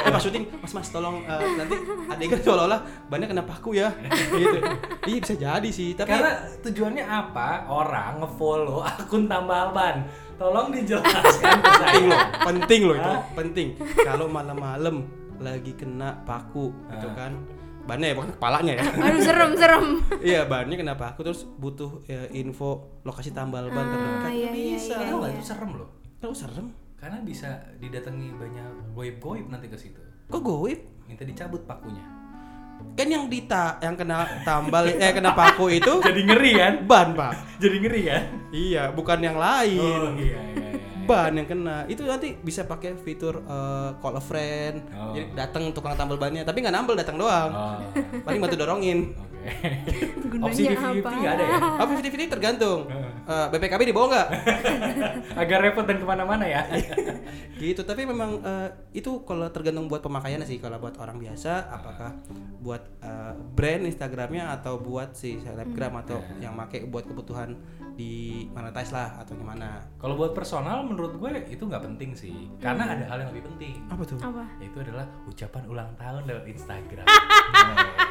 Eh 0.00 0.10
pas 0.10 0.22
syuting, 0.24 0.44
mas 0.64 0.72
mas 0.72 0.88
tolong 0.88 1.20
eh, 1.28 1.48
nanti 1.60 1.76
adegan 2.08 2.40
seolah-olah 2.40 2.80
bannya 3.12 3.26
kena 3.28 3.44
paku 3.44 3.76
ya. 3.76 3.92
gitu. 4.40 4.58
Iya 5.04 5.18
bisa 5.20 5.34
jadi 5.36 5.68
sih, 5.68 5.92
tapi 5.92 6.08
Karena 6.16 6.48
tujuannya 6.64 7.04
apa? 7.04 7.68
Orang 7.68 8.24
ngefollow 8.24 8.80
akun 8.80 9.28
tambal 9.28 9.76
ban. 9.76 10.08
Tolong 10.40 10.72
dijelaskan 10.72 11.60
penting 11.62 12.04
loh, 12.08 12.20
penting 12.42 12.80
loh 12.88 12.96
itu, 12.96 13.12
penting. 13.36 13.68
Kalau 14.00 14.26
malam-malam 14.26 15.06
lagi 15.38 15.76
kena 15.76 16.24
paku 16.24 16.72
gitu 16.90 17.08
kan. 17.12 17.36
Bannya 17.82 18.06
ya 18.10 18.14
bukan 18.14 18.30
kepalanya 18.38 18.72
ya. 18.78 18.84
Aduh 18.86 19.20
serem 19.20 19.50
serem. 19.58 19.84
Iya, 20.32 20.46
bannya 20.46 20.78
kena 20.78 20.94
paku 20.94 21.26
terus 21.26 21.42
butuh 21.58 22.06
ya, 22.06 22.30
info 22.30 23.02
lokasi 23.02 23.34
tambal 23.34 23.66
ban 23.68 23.86
terdekat. 23.90 24.30
iya, 24.30 24.50
iya, 24.54 24.78
bisa. 24.78 24.94
Tahu 25.02 25.16
nggak 25.18 25.32
itu 25.34 25.44
serem 25.44 25.70
loh. 25.74 25.88
Tahu 26.22 26.32
serem. 26.32 26.66
Karena 26.94 27.18
bisa 27.20 27.50
didatangi 27.82 28.30
banyak 28.38 28.94
goib-goib 28.94 29.50
nanti 29.50 29.66
ke 29.66 29.74
situ. 29.74 29.98
Kok 30.30 30.38
goib? 30.38 30.78
Minta 31.10 31.26
dicabut 31.26 31.66
pakunya. 31.66 32.06
Kan 32.94 33.10
yang 33.10 33.26
dita 33.26 33.78
yang 33.78 33.94
kena 33.94 34.26
tambal 34.42 34.86
eh 34.86 35.10
kena 35.10 35.34
paku 35.34 35.70
itu 35.70 35.98
Jadi 36.06 36.20
ngeri 36.22 36.52
kan? 36.54 36.74
ban, 36.86 37.08
Pak. 37.14 37.58
Jadi 37.58 37.76
ngeri 37.82 38.02
kan? 38.06 38.22
Iya, 38.54 38.82
bukan 38.94 39.18
yang 39.18 39.38
lain. 39.38 39.78
Oh 39.82 40.14
iya 40.14 40.38
iya 40.38 40.40
iya. 40.54 40.71
Ban 41.04 41.32
yang 41.32 41.44
kena 41.44 41.76
itu 41.86 42.02
nanti 42.02 42.34
bisa 42.36 42.62
pakai 42.62 42.94
fitur 42.96 43.40
eh, 43.40 43.90
call 43.96 44.14
a 44.14 44.22
friend 44.22 44.76
Oh. 44.92 45.12
jadi 45.12 45.26
datang 45.36 45.70
tukang 45.70 45.92
tambal 45.92 46.16
bannya 46.16 46.42
tapi 46.42 46.60
nggak 46.60 46.72
nambel 46.72 46.94
datang 46.94 47.16
doang 47.16 47.50
Oh. 47.50 47.78
paling 48.22 48.38
bantu 48.38 48.56
dorongin 48.56 49.12
Oke. 49.42 49.50
Gunanya 50.24 50.46
Opsi 50.46 50.62
50-50 50.64 51.02
apa? 51.02 51.10
nggak 51.12 51.32
ada 51.34 51.44
ya? 51.44 51.58
apa 51.76 51.90
50 51.92 52.30
tergantung 52.30 52.80
Eh, 53.22 53.46
BPKB 53.54 53.82
dibawa 53.86 54.06
nggak 54.10 54.28
Agak 55.42 55.58
repot 55.62 55.86
dan 55.86 56.02
ke 56.02 56.06
mana-mana 56.06 56.42
ya. 56.42 56.66
gitu 57.62 57.86
tapi 57.86 58.02
memang 58.02 58.42
eh, 58.42 58.68
itu 58.98 59.22
kalau 59.22 59.46
tergantung 59.54 59.86
buat 59.86 60.02
pemakaiannya 60.02 60.42
sih 60.42 60.58
kalau 60.58 60.82
buat 60.82 60.98
orang 60.98 61.22
biasa 61.22 61.70
apakah 61.70 62.10
buat 62.58 62.82
eh, 62.98 63.34
brand 63.54 63.86
Instagramnya 63.86 64.50
atau 64.58 64.82
buat 64.82 65.14
si 65.14 65.38
selebgram 65.38 66.02
atau 66.02 66.18
yang 66.42 66.58
make 66.58 66.82
buat 66.90 67.06
kebutuhan 67.06 67.54
di 67.94 68.48
monetize 68.50 68.90
lah 68.90 69.20
atau 69.22 69.36
gimana 69.36 69.84
Kalau 70.00 70.18
buat 70.18 70.32
personal 70.34 70.82
menurut 70.82 71.14
gue 71.20 71.30
itu 71.52 71.62
nggak 71.62 71.84
penting 71.86 72.10
sih. 72.16 72.50
Karena 72.58 72.88
ada 72.98 73.04
hal 73.06 73.22
yang 73.22 73.30
lebih 73.30 73.46
penting. 73.54 73.84
apa 73.86 74.02
tuh 74.02 74.18
Apa? 74.18 74.44
Yaitu 74.58 74.82
adalah 74.82 75.06
ucapan 75.28 75.62
ulang 75.70 75.90
tahun 75.94 76.22
lewat 76.26 76.44
Instagram. 76.50 77.06
Nah. 77.52 78.02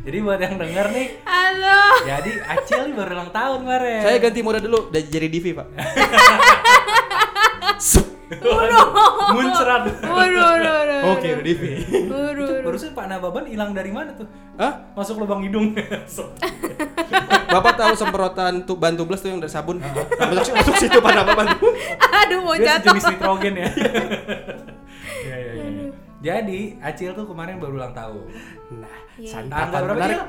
Jadi 0.00 0.16
buat 0.18 0.40
yang 0.40 0.56
denger 0.56 0.86
nih, 0.90 1.06
Halo. 1.22 1.80
jadi 2.02 2.32
Acil 2.42 2.88
nih 2.88 2.94
baru 2.94 3.12
ulang 3.12 3.30
tahun 3.30 3.58
kemarin. 3.62 4.00
saya 4.00 4.16
ganti 4.18 4.40
mode 4.40 4.58
dulu 4.58 4.88
dari 4.88 5.04
jadi 5.04 5.28
Divi 5.28 5.52
pak 5.52 5.66
Muncrat. 9.30 9.82
Waduh, 10.00 10.40
waduh, 10.40 10.72
waduh. 10.72 11.00
oke 11.10 11.26
udah 11.28 11.44
Divi 11.44 11.70
Waduh. 12.06 12.48
Barusan 12.62 12.90
Pak 12.92 13.06
Nababan 13.06 13.44
hilang 13.44 13.70
dari 13.70 13.90
mana 13.90 14.14
tuh? 14.14 14.26
Hah? 14.54 14.88
Masuk 14.94 15.18
lubang 15.18 15.42
hidung. 15.42 15.74
Bapak 17.52 17.74
tahu 17.76 17.92
semprotan 17.94 18.62
tuh 18.62 18.78
ban 18.78 18.94
tubles 18.94 19.18
tuh 19.18 19.28
yang 19.28 19.38
dari 19.38 19.50
sabun? 19.50 19.82
Nah, 19.82 19.90
masuk, 20.28 20.54
masuk 20.54 20.74
situ 20.76 20.98
pada 20.98 21.22
apa 21.22 21.34
bantu? 21.34 21.74
Aduh 22.22 22.40
mau 22.40 22.54
Dia 22.54 22.78
jatuh. 22.78 22.94
sejenis 22.94 23.04
nitrogen 23.12 23.54
ya. 23.54 23.68
Jadi 26.20 26.76
Acil 26.78 27.12
tuh 27.12 27.24
kemarin 27.24 27.56
baru 27.56 27.74
ulang 27.76 27.92
tahun. 27.92 28.24
Nah, 28.76 28.96
Iya. 29.16 29.44
Tanggal 29.46 29.80
berapa 29.82 29.96
menarik. 29.96 30.16
Cil? 30.16 30.24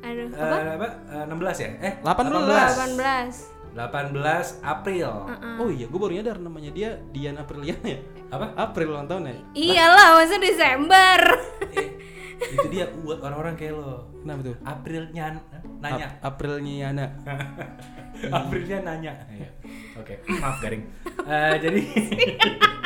Aduh, 0.00 0.26
Eh, 0.26 0.40
apa? 0.40 0.56
apa? 0.74 0.88
Eh, 1.08 1.24
16 1.24 1.56
ya? 1.56 1.68
Eh, 1.80 1.92
18. 2.00 2.72
18. 2.74 3.36
18 3.70 4.58
April. 4.60 5.10
Oh 5.54 5.68
iya, 5.68 5.86
gue 5.86 5.94
baru 5.96 6.12
nyadar 6.12 6.36
namanya 6.36 6.70
dia 6.70 6.90
Dian 7.10 7.38
Apriliana 7.38 7.86
ya. 7.86 8.00
Apa? 8.28 8.46
April 8.56 8.90
ulang 8.90 9.06
tahun 9.06 9.22
ya. 9.24 9.34
Iyalah, 9.52 10.08
masa 10.16 10.36
Desember. 10.36 11.20
Eh, 11.70 11.86
itu 12.50 12.66
dia 12.68 12.88
buat 12.96 13.20
orang-orang 13.20 13.54
kayak 13.54 13.76
lo. 13.76 14.10
Kenapa 14.18 14.40
tuh? 14.42 14.56
Aprilnya 14.64 15.24
nanya. 15.78 16.08
Ap. 16.18 16.34
Aprilnya 16.34 16.88
nanya. 18.88 19.12
Iya. 19.28 19.50
Oke, 19.94 20.14
maaf 20.34 20.58
garing. 20.58 20.82
Eh, 21.20 21.54
jadi. 21.60 21.80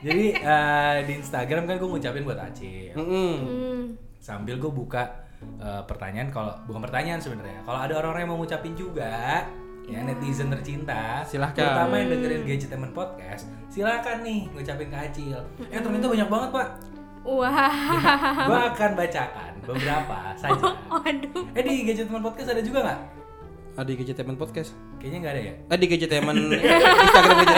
jadi 0.00 0.24
eh, 0.34 0.96
di 1.04 1.12
Instagram 1.16 1.64
kan 1.64 1.76
gue 1.76 1.88
ngucapin 1.88 2.22
buat 2.22 2.38
Acil. 2.38 2.92
Mm-mm. 2.92 3.32
Hmm. 3.38 3.82
Sambil 4.18 4.56
gue 4.56 4.68
buka 4.68 5.26
eh, 5.56 5.82
pertanyaan 5.82 6.28
kalau 6.28 6.54
bukan 6.64 6.82
pertanyaan 6.82 7.18
sebenarnya. 7.18 7.62
Kalau 7.62 7.78
ada 7.78 7.94
orang-orang 7.94 8.22
yang 8.22 8.30
mau 8.30 8.38
ngucapin 8.38 8.72
juga 8.72 9.42
ya 9.84 10.04
netizen 10.04 10.50
tercinta 10.50 11.24
Silahkan. 11.24 11.56
terutama 11.56 11.96
yang 11.96 12.12
dengerin 12.12 12.44
Gadgetemen 12.44 12.92
Podcast 12.92 13.48
silahkan 13.66 14.20
nih 14.20 14.44
ngucapin 14.50 14.84
ke 14.86 14.98
Acil 15.00 15.40
eh 15.64 15.80
ternyata 15.80 16.06
banyak 16.06 16.28
banget 16.28 16.50
pak 16.52 16.68
Wah. 17.24 17.72
gue 18.44 18.60
akan 18.68 18.90
bacakan 18.92 19.52
beberapa 19.64 20.36
saja 20.36 20.76
Waduh. 20.86 21.56
eh 21.56 21.62
di 21.64 21.88
Gadgetemen 21.88 22.20
Podcast 22.20 22.52
ada 22.52 22.60
juga 22.60 22.84
nggak 22.84 23.00
Ah, 23.78 23.86
di 23.86 23.94
Gadgetemen 23.94 24.34
Podcast. 24.34 24.76
kayaknya 24.98 25.18
nggak 25.22 25.32
ada 25.32 25.40
ya 25.40 25.54
Ah, 25.64 25.76
di 25.78 25.86
Gadgetemen 25.86 26.36
Instagram 27.00 27.32
Gadgetemen. 27.32 27.57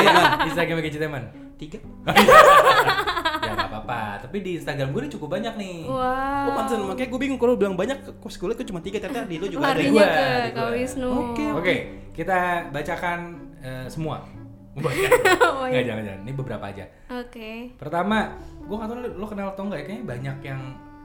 Instagram 0.51 0.77
Gadgetemen 0.81 1.25
Tiga. 1.57 1.77
ya 3.41 3.53
nggak 3.53 3.69
apa-apa 3.69 4.01
tapi 4.23 4.41
di 4.41 4.57
Instagram 4.57 4.93
gue 4.93 5.01
ini 5.03 5.11
cukup 5.11 5.29
banyak 5.33 5.55
nih 5.57 5.77
Wah. 5.85 6.49
Oh, 6.49 6.55
pantesan 6.55 6.85
makanya 6.85 7.09
gue 7.09 7.21
bingung 7.21 7.41
kalau 7.41 7.55
bilang 7.57 7.75
banyak 7.75 7.99
kok 8.01 8.31
gue 8.31 8.49
liat 8.49 8.61
cuma 8.65 8.81
tiga 8.81 8.99
ternyata 8.99 9.25
di 9.25 9.37
lu 9.37 9.47
juga 9.47 9.73
ada. 9.73 9.77
Lari. 9.77 9.89
Larinya 9.89 9.91
Di 9.91 9.93
gua, 9.93 10.07
ke 10.07 10.53
Kak. 10.57 10.69
Wisnu. 10.73 11.11
Oke. 11.11 11.45
Oke, 11.53 11.75
kita 12.13 12.39
bacakan 12.69 13.19
eh, 13.61 13.87
semua. 13.89 14.25
Banyak. 14.71 15.11
Oh, 15.61 15.67
Nggak, 15.69 15.83
iya. 15.83 15.89
jangan 15.93 16.03
jangan. 16.07 16.21
Ini 16.25 16.33
beberapa 16.33 16.65
aja. 16.65 16.85
Oke. 17.13 17.51
Pertama, 17.77 18.33
gue 18.65 18.73
nggak 18.73 18.89
tahu 18.89 18.97
lo, 18.97 19.09
lo 19.19 19.27
kenal 19.29 19.47
atau 19.53 19.63
enggak 19.69 19.81
ya, 19.83 19.85
kayaknya 19.85 20.07
banyak 20.07 20.37
yang 20.47 20.61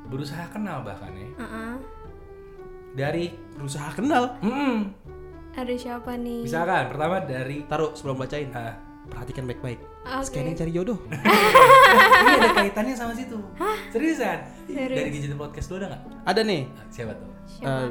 berusaha 0.05 0.45
kenal 0.47 0.77
bahkan 0.85 1.11
ya. 1.11 1.27
Uh-uh. 1.35 1.75
Dari, 2.95 3.25
Berusaha 3.57 3.89
kenal. 3.91 4.39
hmm, 4.39 4.77
Ada 5.51 5.73
siapa 5.75 6.15
nih? 6.15 6.47
misalkan 6.47 6.87
pertama 6.87 7.19
dari, 7.19 7.67
Taruh 7.67 7.91
sebelum 7.91 8.15
bacain. 8.15 8.47
ah, 8.55 8.71
Perhatikan 9.05 9.43
baik-baik. 9.45 9.79
Oke. 10.03 10.23
Scanning 10.23 10.53
cari 10.53 10.71
jodoh. 10.71 10.97
ini 11.07 12.31
ada 12.35 12.49
kaitannya 12.53 12.93
sama 12.93 13.13
situ. 13.13 13.37
Seriusan? 13.89 14.37
Serius? 14.65 14.97
Dari 14.97 15.09
Gadget 15.11 15.33
Podcast 15.33 15.67
lo 15.67 15.75
ada 15.77 15.87
nggak? 15.89 16.01
Ada 16.25 16.41
nih. 16.41 16.61
Ah, 16.67 16.85
Siapa 16.89 17.13
tuh? 17.13 17.29
Siapa? 17.45 17.65
eh, 17.67 17.87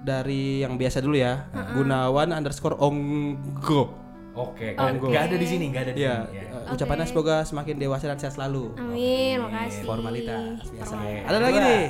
dari 0.00 0.44
yang 0.60 0.74
biasa 0.74 0.98
dulu 0.98 1.14
ya. 1.14 1.46
Gunawan 1.72 2.32
underscore 2.32 2.74
Onggo. 2.76 3.82
Oke, 4.32 4.72
Onggo. 4.74 5.12
nggak 5.12 5.28
ada 5.28 5.36
di 5.36 5.44
sini, 5.44 5.64
nggak 5.68 5.82
ada 5.82 5.92
di 5.92 6.00
Iya, 6.00 6.16
sini. 6.24 6.38
Ya. 6.40 6.44
eh, 6.64 6.72
ucapannya 6.72 7.04
semoga 7.04 7.36
semakin 7.42 7.76
dewasa 7.76 8.04
dan 8.06 8.16
sehat 8.16 8.34
selalu. 8.34 8.72
Amin, 8.74 9.36
makasih. 9.38 9.84
Formalitas 9.84 10.66
biasa. 10.68 10.94
Ada 11.28 11.38
lagi 11.38 11.58
nih. 11.60 11.84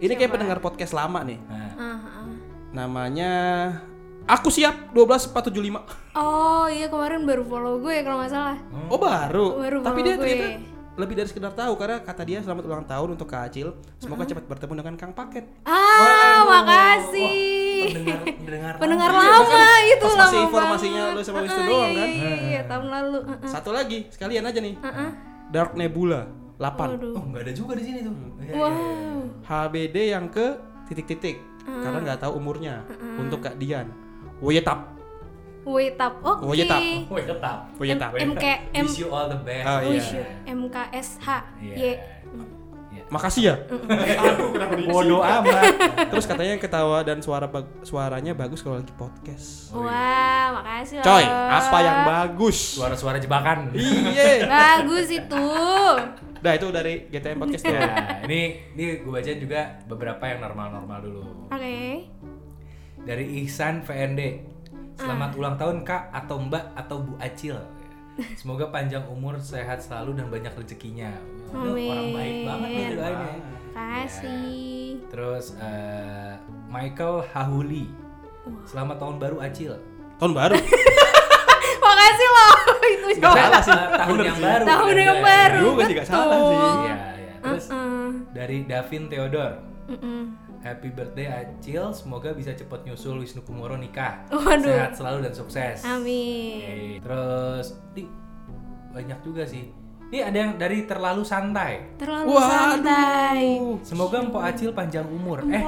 Ini 0.00 0.12
kayak 0.16 0.32
pendengar 0.32 0.58
podcast 0.58 0.92
lama 0.92 1.20
nih. 1.22 1.38
Nah, 1.44 1.70
Ah, 1.74 1.98
ah. 2.00 2.26
Namanya 2.72 3.32
Aku 4.24 4.48
siap 4.48 4.92
12475. 4.92 6.14
Oh 6.14 6.66
iya 6.66 6.86
kemarin 6.86 7.24
baru 7.24 7.42
follow 7.42 7.74
gue 7.78 7.92
ya 7.92 8.02
kalau 8.02 8.18
nggak 8.18 8.30
salah. 8.30 8.56
Oh, 8.86 8.96
baru. 8.96 9.46
Baru 9.58 9.78
Tapi 9.80 10.00
dia 10.00 10.14
gue. 10.14 10.22
ternyata 10.22 10.46
lebih 10.92 11.14
dari 11.16 11.24
sekedar 11.24 11.52
tahu 11.52 11.72
karena 11.74 11.96
kata 11.98 12.22
dia 12.22 12.38
selamat 12.38 12.64
ulang 12.64 12.84
tahun 12.84 13.08
untuk 13.10 13.24
Kak 13.24 13.48
Acil. 13.48 13.72
Semoga 13.96 14.22
cepat 14.22 14.44
bertemu 14.46 14.72
dengan 14.76 14.94
Kang 14.94 15.10
Paket. 15.10 15.44
Ah, 15.64 16.44
makasih. 16.44 17.50
pendengar, 17.84 18.20
pendengar, 18.22 18.74
Pendengar 18.78 19.10
lama. 19.10 19.42
lama 19.42 19.64
itu 19.82 20.04
Pas 20.04 20.12
lama 20.12 20.22
masih 20.22 20.38
informasinya 20.44 21.02
banget. 21.02 21.16
lu 21.16 21.22
sama 21.24 21.38
Wisnu 21.40 21.56
Ah, 21.56 21.66
doang 21.66 21.88
iya, 21.88 21.98
kan? 21.98 22.08
Iya, 22.08 22.34
iya, 22.38 22.60
tahun 22.62 22.86
lalu. 22.88 23.18
Ah, 23.18 23.32
ah. 23.34 23.50
Satu 23.50 23.70
lagi, 23.72 23.98
sekalian 24.06 24.44
aja 24.44 24.60
nih. 24.60 24.74
Ah, 24.78 24.88
ah. 24.88 25.10
Dark 25.48 25.72
Nebula 25.74 26.28
8. 26.56 26.94
Waduh. 26.94 27.12
Oh, 27.16 27.24
nggak 27.26 27.42
ada 27.42 27.52
juga 27.52 27.72
di 27.74 27.82
sini 27.82 27.98
tuh. 28.00 28.12
Iya, 28.12 28.22
iya, 28.38 28.44
iya. 28.46 28.54
Wow. 28.54 29.20
HBD 29.42 29.96
yang 30.08 30.26
ke 30.28 30.46
titik-titik. 30.86 31.36
Karena 31.64 31.98
nggak 32.00 32.20
tahu 32.20 32.32
umurnya. 32.36 32.84
Untuk 33.16 33.40
Kak 33.40 33.56
Dian. 33.56 33.88
Woyetap. 34.42 34.92
Up. 35.62 36.14
Oke. 36.26 36.42
Oh, 36.42 36.52
iya, 36.58 36.66
tap. 36.66 36.82
Woi, 37.06 37.22
tetap. 37.22 37.58
Woyetap. 37.78 38.10
M- 38.18 38.34
MK 38.34 38.44
M 38.74 38.86
Wish 38.90 38.98
you 38.98 39.08
all 39.14 39.30
the 39.30 39.38
best. 39.46 39.62
Oh, 39.62 39.78
iya. 39.78 39.90
Wish 39.94 40.10
you 40.10 40.22
MKSH. 40.50 41.28
Iya. 41.62 41.74
Y. 41.78 41.82
Iya. 42.92 43.02
Makasih 43.06 43.42
ya. 43.46 43.54
Bodoh 44.90 45.22
amat. 45.22 45.62
Terus 46.10 46.26
katanya 46.26 46.58
ketawa 46.58 47.06
dan 47.06 47.22
suara 47.22 47.46
bag- 47.46 47.70
suaranya 47.86 48.34
bagus 48.34 48.58
kalau 48.58 48.82
lagi 48.82 48.90
podcast. 48.98 49.70
Wah, 49.70 50.58
makasih 50.58 50.98
loh. 50.98 51.04
Coy, 51.06 51.24
apa 51.30 51.78
yang 51.78 51.98
bagus? 52.10 52.58
Suara-suara 52.82 53.22
jebakan. 53.22 53.70
Iya. 53.70 54.44
Bagus 54.50 55.14
itu. 55.14 55.46
Nah, 56.42 56.52
itu 56.58 56.66
dari 56.74 57.06
GTM 57.06 57.38
podcast. 57.38 57.62
Ya, 57.62 57.86
ini 58.26 58.58
ini 58.74 58.98
gue 58.98 59.12
bacain 59.14 59.38
juga 59.38 59.78
beberapa 59.86 60.26
yang 60.26 60.42
normal-normal 60.42 60.98
dulu. 60.98 61.22
Oke. 61.54 62.10
Dari 63.02 63.42
Ihsan 63.42 63.82
VND. 63.82 64.20
Selamat 64.94 65.34
ulang 65.34 65.56
tahun 65.56 65.82
Kak 65.82 66.14
atau 66.14 66.38
Mbak 66.38 66.64
atau 66.76 66.96
Bu 67.02 67.14
Acil. 67.18 67.58
Semoga 68.36 68.68
panjang 68.68 69.02
umur, 69.08 69.40
sehat 69.40 69.80
selalu 69.80 70.14
dan 70.14 70.28
banyak 70.28 70.52
rezekinya. 70.52 71.10
Orang 71.50 71.74
baik 72.12 72.36
banget 72.44 72.68
nih 72.68 72.84
Amin. 72.84 72.96
doainnya. 72.96 73.34
Kasih. 73.72 75.00
Terus 75.08 75.56
eh, 75.58 76.32
Michael 76.68 77.24
Hahuli. 77.32 77.88
Selamat 78.62 79.00
tahun 79.00 79.16
baru 79.18 79.36
Acil. 79.40 79.72
Tahun 80.20 80.32
baru. 80.32 80.54
sih 82.12 82.28
lo 82.28 82.48
itu 82.84 83.06
Nggak 83.24 83.32
salah 83.32 83.62
sih. 83.64 83.72
tahun 83.72 84.10
Bener 84.12 84.26
yang 84.26 84.36
sih. 84.36 84.44
baru 84.44 84.64
Tahun 84.68 84.94
yang 84.94 85.20
baru. 85.24 85.60
Juga 85.64 85.82
sih 85.82 85.96
salah 86.04 86.38
sih. 86.38 86.56
iya 86.60 86.94
iya 87.16 87.34
terus 87.42 87.66
Heeh. 87.72 88.08
dari 88.36 88.56
Davin 88.68 89.02
Theodore 89.08 89.56
Mm-mm. 89.88 90.22
Happy 90.62 90.94
birthday 90.94 91.26
Acil, 91.26 91.90
semoga 91.90 92.30
bisa 92.30 92.54
cepat 92.54 92.86
nyusul 92.86 93.18
Wisnu 93.18 93.42
Kumoro 93.42 93.74
nikah. 93.74 94.22
Waduh. 94.30 94.62
Sehat 94.62 94.94
selalu 94.94 95.26
dan 95.26 95.34
sukses. 95.34 95.82
amin 95.82 96.62
Oke, 96.62 97.02
Terus 97.02 97.66
di 97.98 98.02
banyak 98.94 99.18
juga 99.26 99.42
sih. 99.42 99.74
Ini 100.14 100.22
ada 100.22 100.38
yang 100.38 100.52
dari 100.62 100.86
terlalu 100.86 101.26
santai. 101.26 101.98
terlalu 101.98 102.38
Waduh. 102.38 102.46
santai 102.46 103.58
Semoga 103.82 104.22
Mpok 104.22 104.38
Acil 104.38 104.70
panjang 104.70 105.02
umur. 105.10 105.42
Eh, 105.50 105.66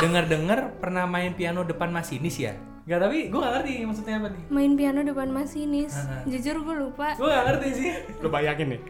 dengar-dengar 0.00 0.80
pernah 0.80 1.04
main 1.04 1.36
piano 1.36 1.60
depan 1.60 1.92
masinis 1.92 2.40
ya? 2.40 2.56
Gak 2.88 2.96
tapi 2.96 3.28
gue 3.28 3.36
gak 3.36 3.60
ngerti 3.60 3.72
maksudnya 3.84 4.24
apa 4.24 4.28
nih. 4.32 4.42
main 4.48 4.72
piano 4.72 5.00
depan 5.04 5.28
masinis 5.30 5.92
jujur 6.26 6.64
gue 6.64 6.74
lupa 6.80 7.12
Gue 7.12 7.28
gak 7.28 7.44
ngerti 7.44 7.68
sih. 7.76 7.90
Lu 8.24 8.32
bayangin 8.32 8.72
nih. 8.72 8.80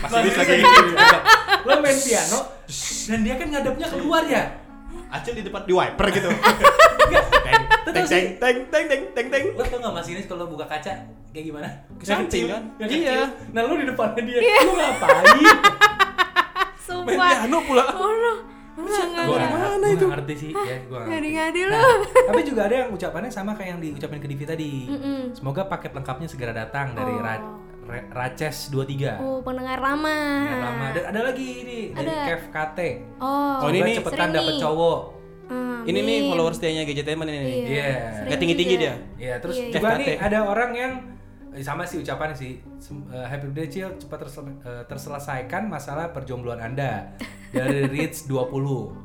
Masinis 0.00 0.32
lagi 0.32 0.64
Lo 1.68 1.72
main 1.84 1.98
piano 2.00 2.38
dan 3.04 3.18
dia 3.20 3.34
kan 3.36 3.46
ngadepnya 3.52 3.86
keluar 3.92 4.24
ya. 4.24 4.63
Acil 5.08 5.34
di 5.34 5.42
depan 5.42 5.62
di 5.62 5.72
wiper 5.72 6.06
gitu. 6.10 6.28
Teng 7.86 8.06
sih. 8.06 8.34
teng 8.36 8.66
teng 8.66 8.84
teng 8.86 9.02
teng 9.12 9.26
teng. 9.28 9.44
Lo 9.54 9.62
tau 9.62 9.78
gak 9.78 9.94
masinis 9.94 10.24
kalau 10.24 10.46
buka 10.46 10.64
kaca 10.64 10.92
kayak 11.30 11.44
gimana? 11.44 11.68
Kecil, 11.96 12.48
kan? 12.48 12.62
Iya. 12.76 12.84
kecil. 12.84 13.22
Nah 13.50 13.60
lu 13.62 13.74
di 13.76 13.86
depannya 13.86 14.22
dia, 14.24 14.38
lu 14.60 14.72
ngapain? 14.72 15.22
Main 15.24 15.58
sumpah 16.84 17.14
piano 17.14 17.58
pula. 17.62 17.84
oh 17.88 18.12
no 18.12 18.32
nggak- 18.74 19.30
mana 19.54 19.86
itu? 19.86 20.02
nggak 20.02 20.10
ngerti 20.18 20.34
sih 20.36 20.50
ya 20.50 20.76
gua 20.84 20.98
nggak 20.98 21.06
ngerti. 21.06 21.10
ngadi-ngadi 21.30 21.60
Nah, 21.62 21.70
lu 21.70 21.92
tapi 22.28 22.40
juga 22.42 22.60
ada 22.64 22.74
yang 22.76 22.90
ucapannya 22.90 23.30
sama 23.30 23.54
kayak 23.54 23.68
yang 23.70 23.80
diucapin 23.80 24.18
ke 24.18 24.26
Divi 24.26 24.44
tadi 24.44 24.72
Mm-mm. 24.90 25.20
semoga 25.30 25.62
paket 25.64 25.94
lengkapnya 25.94 26.26
segera 26.26 26.50
datang 26.52 26.90
dari 26.92 27.14
Oh. 27.14 27.22
Ra- 27.22 27.38
Ra- 27.38 27.54
Races 27.86 28.68
23 28.68 29.20
oh 29.20 29.38
pendengar 29.40 29.76
lama 29.76 30.16
Yang 30.42 30.60
lama 30.62 30.86
dan 30.90 31.04
ada 31.06 31.20
lagi 31.22 31.48
ini 31.60 31.78
dari 31.90 32.06
Ada. 32.06 32.24
Kev 32.26 32.42
KT 32.48 32.78
oh, 33.18 33.54
Oh, 33.60 33.68
ini 33.68 33.92
cepetan 33.92 34.28
nih. 34.30 34.58
cowok 34.58 35.00
Amin. 35.44 35.84
Ini 35.84 36.00
nih 36.00 36.18
followers 36.26 36.56
dia-nya 36.56 36.82
Gadgetainment 36.82 37.28
ini 37.28 37.36
nih. 37.36 37.44
Iya, 37.44 37.60
Iya. 37.60 37.84
sering 37.92 38.24
Nggak 38.24 38.38
tinggi-tinggi 38.40 38.74
dia. 38.74 38.94
Iya, 39.14 39.34
terus 39.36 39.54
Iya, 39.54 39.62
iya. 39.62 39.72
juga 39.74 39.88
FKT. 39.90 40.00
nih 40.00 40.16
ada 40.18 40.38
orang 40.42 40.70
yang 40.72 40.92
eh, 41.52 41.60
sama 41.60 41.84
sih 41.84 42.00
ucapannya 42.00 42.32
sih 42.32 42.52
eh, 43.12 43.26
Happy 43.28 43.46
birthday 43.46 43.68
Cil 43.70 43.88
cepat 43.94 44.18
tersel- 44.22 44.58
eh, 44.58 44.82
terselesaikan 44.84 45.62
masalah 45.66 46.08
perjombloan 46.10 46.58
Anda 46.58 47.12
dari 47.50 47.84
Rich 47.94 48.24
20 48.24 48.48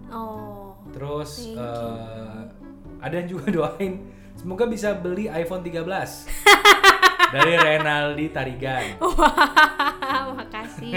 oh 0.09 0.71
Terus 0.89 1.51
eh, 1.51 2.39
ada 2.97 3.13
yang 3.13 3.27
juga 3.29 3.51
doain 3.59 4.07
semoga 4.33 4.63
bisa 4.63 4.95
beli 4.95 5.27
iPhone 5.27 5.59
13 5.59 5.83
dari 7.29 7.53
Renaldi 7.53 8.25
Tarigan. 8.29 8.85
Wah, 9.03 10.23
makasih. 10.33 10.93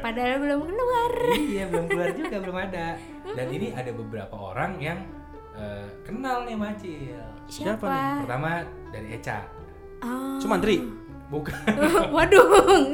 Padahal 0.00 0.36
belum 0.38 0.60
keluar. 0.64 1.12
iya 1.36 1.64
belum 1.68 1.86
keluar 1.86 2.10
juga 2.12 2.36
belum 2.40 2.58
ada. 2.58 2.86
Dan 3.26 3.46
ini 3.50 3.68
ada 3.70 3.90
beberapa 3.90 4.34
orang 4.34 4.78
yang 4.78 4.98
eh, 5.52 5.86
kenal 6.02 6.44
nih 6.44 6.56
Macil. 6.56 7.20
Siapa 7.46 7.76
Siapa? 7.76 7.86
nih? 7.86 8.18
Pertama 8.24 8.50
dari 8.90 9.08
Eca. 9.12 9.38
Oh. 10.00 10.36
Sumantri. 10.38 10.80
Bukan. 11.26 11.58
Waduh, 12.14 12.46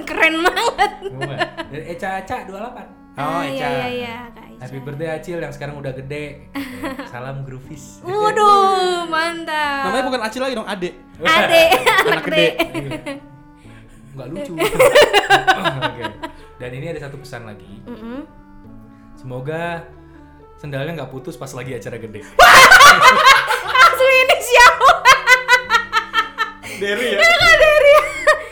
keren 0.03 0.41
banget. 0.41 0.93
Bukan. 1.05 1.37
Dari 1.69 1.85
Eca 1.93 2.21
Eca 2.21 2.37
28. 2.49 2.57
Oh, 3.13 3.21
Ah, 3.21 3.45
Eca. 3.45 3.53
Iya, 3.53 3.69
iya, 3.69 3.87
iya. 3.93 4.19
Happy 4.63 4.79
birthday 4.79 5.11
Acil 5.11 5.43
yang 5.43 5.51
sekarang 5.51 5.75
udah 5.75 5.91
gede. 5.91 6.47
Salam 7.13 7.43
Groovies. 7.43 7.99
Waduh, 8.07 9.03
mantap. 9.13 9.91
Namanya 9.91 10.05
bukan 10.07 10.21
Acil 10.23 10.39
lagi 10.39 10.55
dong, 10.55 10.69
Ade. 10.71 10.95
Ade, 11.19 11.63
Anak 12.07 12.23
gede. 12.31 12.47
gede. 12.71 13.13
Nggak 14.15 14.27
lucu. 14.31 14.53
Oke. 14.55 16.03
Dan 16.63 16.71
ini 16.79 16.87
ada 16.95 17.01
satu 17.03 17.19
pesan 17.19 17.43
lagi. 17.43 17.83
Semoga 19.19 19.83
sendalnya 20.63 20.95
nggak 20.95 21.11
putus 21.11 21.35
pas 21.35 21.51
lagi 21.51 21.75
acara 21.75 21.99
gede. 21.99 22.23
Asli 23.67 24.15
ini 24.15 24.37
siapa? 24.39 24.91
Derry 26.79 27.09
ya. 27.15 27.19
Kak 27.19 27.57
Dery. 27.59 27.95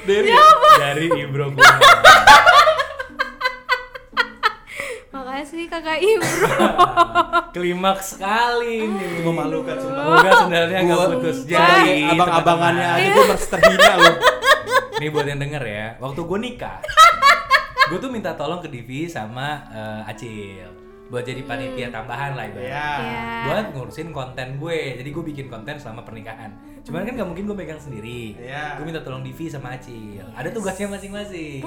Derry. 0.06 0.30
Dari 0.74 1.06
Ibro 1.22 1.54
Kumar. 1.54 1.78
Makasih 5.10 5.66
Kakak 5.80 5.98
Ibro. 6.04 6.48
Klimaks 7.56 8.06
sekali 8.20 8.84
nih. 8.84 9.24
Memalukan 9.24 9.76
sumpah. 9.80 10.04
Semoga 10.04 10.30
sendalnya 10.44 10.78
nggak 10.84 10.98
Gua 11.00 11.08
putus. 11.16 11.36
Jadi 11.48 11.92
abang-abangannya 12.04 12.88
aja 13.00 13.08
gue 13.08 13.24
merasa 13.24 13.46
terhina 13.56 13.92
loh. 13.96 14.16
Nih 15.00 15.08
buat 15.08 15.24
yang 15.24 15.40
denger 15.40 15.64
ya, 15.64 15.86
waktu 15.96 16.20
gue 16.20 16.38
nikah, 16.44 16.84
gue 17.88 17.96
tuh 17.96 18.12
minta 18.12 18.36
tolong 18.36 18.60
ke 18.60 18.68
Divi 18.68 19.08
sama 19.08 19.64
eh, 19.72 20.10
Acil 20.12 20.68
buat 21.10 21.26
jadi 21.26 21.42
panitia 21.42 21.90
tambahan 21.90 22.38
lah 22.38 22.46
ibaratnya. 22.46 22.70
Iya. 22.70 22.86
Ya. 23.02 23.42
buat 23.50 23.66
ngurusin 23.74 24.14
konten 24.14 24.62
gue 24.62 24.78
jadi 24.94 25.10
gue 25.10 25.24
bikin 25.26 25.50
konten 25.50 25.74
selama 25.74 26.06
pernikahan 26.06 26.54
cuman 26.86 27.02
kan 27.02 27.18
nggak 27.18 27.26
mungkin 27.26 27.50
gue 27.50 27.56
pegang 27.58 27.82
sendiri 27.82 28.38
Iya. 28.38 28.78
gue 28.78 28.86
minta 28.86 29.02
tolong 29.02 29.26
Divi 29.26 29.50
sama 29.50 29.74
Acil 29.74 30.22
ada 30.22 30.46
tugasnya 30.54 30.86
masing-masing 30.86 31.66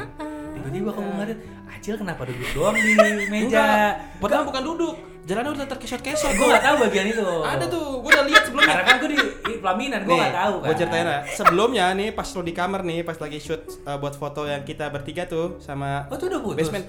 tiba-tiba 0.54 0.90
aku 0.90 1.02
ngeliat 1.02 1.40
Acil 1.74 1.96
kenapa 1.98 2.22
duduk 2.24 2.50
doang 2.54 2.76
di 2.76 2.94
meja. 3.28 3.98
Pertama 4.22 4.44
bukan 4.46 4.64
duduk. 4.64 4.96
Jalannya 5.24 5.56
udah 5.56 5.68
terkesot-kesot. 5.72 6.36
gue 6.36 6.48
nggak 6.52 6.64
tahu 6.64 6.76
bagian 6.84 7.08
itu 7.08 7.24
Ada 7.24 7.66
tuh, 7.66 8.04
gue 8.04 8.12
udah 8.12 8.26
lihat 8.28 8.44
sebelumnya. 8.44 8.76
karena 8.76 8.84
kan 8.84 8.96
gue 9.00 9.10
di, 9.10 9.20
di 9.24 9.54
pelaminan 9.56 10.00
gue 10.04 10.12
nggak 10.14 10.36
tahu 10.36 10.56
kan 10.60 10.68
Gue 10.68 10.76
ceritain 10.76 11.08
ya. 11.08 11.20
Sebelumnya 11.32 11.86
nih 11.96 12.10
pas 12.12 12.28
lo 12.28 12.42
di 12.44 12.54
kamar 12.54 12.82
nih, 12.84 13.00
pas 13.02 13.16
lagi 13.16 13.40
shoot 13.40 13.62
uh, 13.84 13.96
buat 13.98 14.20
foto 14.20 14.44
yang 14.44 14.68
kita 14.68 14.92
bertiga 14.92 15.24
tuh 15.24 15.58
sama 15.58 16.12
oh 16.12 16.20
tuh 16.20 16.28
udah 16.28 16.40
putus 16.44 16.68
basement. 16.68 16.86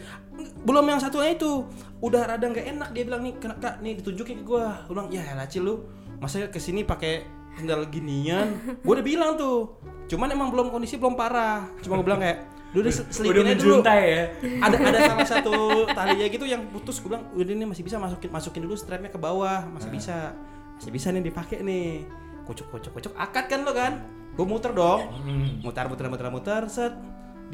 Belum 0.66 0.82
yang 0.82 0.98
satunya 0.98 1.30
itu. 1.30 1.62
Udah 2.02 2.26
rada 2.26 2.42
nggak 2.42 2.66
enak 2.74 2.88
dia 2.90 3.02
bilang 3.06 3.22
nih, 3.22 3.38
"Kena- 3.38 3.56
Kak, 3.56 3.74
nih 3.80 4.02
ditunjukin 4.02 4.42
ke 4.42 4.44
gua. 4.44 4.82
Gue 4.84 4.98
bilang, 4.98 5.08
"Ya, 5.08 5.22
lacil 5.32 5.62
lu. 5.62 5.74
Masa 6.18 6.42
ke 6.50 6.58
sini 6.58 6.82
pakai 6.82 7.22
sendal 7.54 7.86
ginian?" 7.86 8.50
Gue 8.82 8.92
udah 8.92 9.06
bilang 9.06 9.38
tuh. 9.38 9.78
Cuman 10.04 10.26
emang 10.28 10.50
belum 10.50 10.68
kondisi 10.68 10.98
belum 10.98 11.14
parah. 11.14 11.70
Cuma 11.80 11.96
gue 11.96 12.04
bilang 12.04 12.18
kayak, 12.18 12.38
"Udah 12.74 12.82
udah 12.82 12.92
selipin 13.08 13.46
aja 13.46 13.62
dulu." 13.62 13.80
ya? 13.86 14.22
Ada 14.60 14.76
ada 14.82 14.98
salah 15.06 15.28
satu 15.30 15.54
talinya 15.94 16.26
gitu 16.26 16.44
yang 16.44 16.66
putus 16.74 16.98
gue 16.98 17.08
bilang 17.14 17.24
udah 17.32 17.54
ini 17.54 17.64
masih 17.70 17.86
bisa 17.86 17.96
masukin 18.02 18.28
masukin 18.34 18.60
dulu 18.66 18.74
strapnya 18.74 19.14
ke 19.14 19.16
bawah 19.16 19.62
masih 19.70 19.94
bisa 19.94 20.34
masih 20.76 20.90
bisa 20.90 21.14
nih 21.14 21.22
dipakai 21.22 21.62
nih. 21.62 22.02
Kocok 22.44 22.66
kocok 22.74 22.92
kocok 22.98 23.12
akad 23.14 23.44
kan 23.46 23.60
lo 23.62 23.72
kan? 23.72 23.92
Gue 24.34 24.44
muter 24.44 24.74
dong. 24.74 25.00
Hmm. 25.22 25.62
mutar 25.62 25.86
muter 25.86 26.10
muter 26.10 26.26
muter 26.28 26.62
set. 26.66 26.92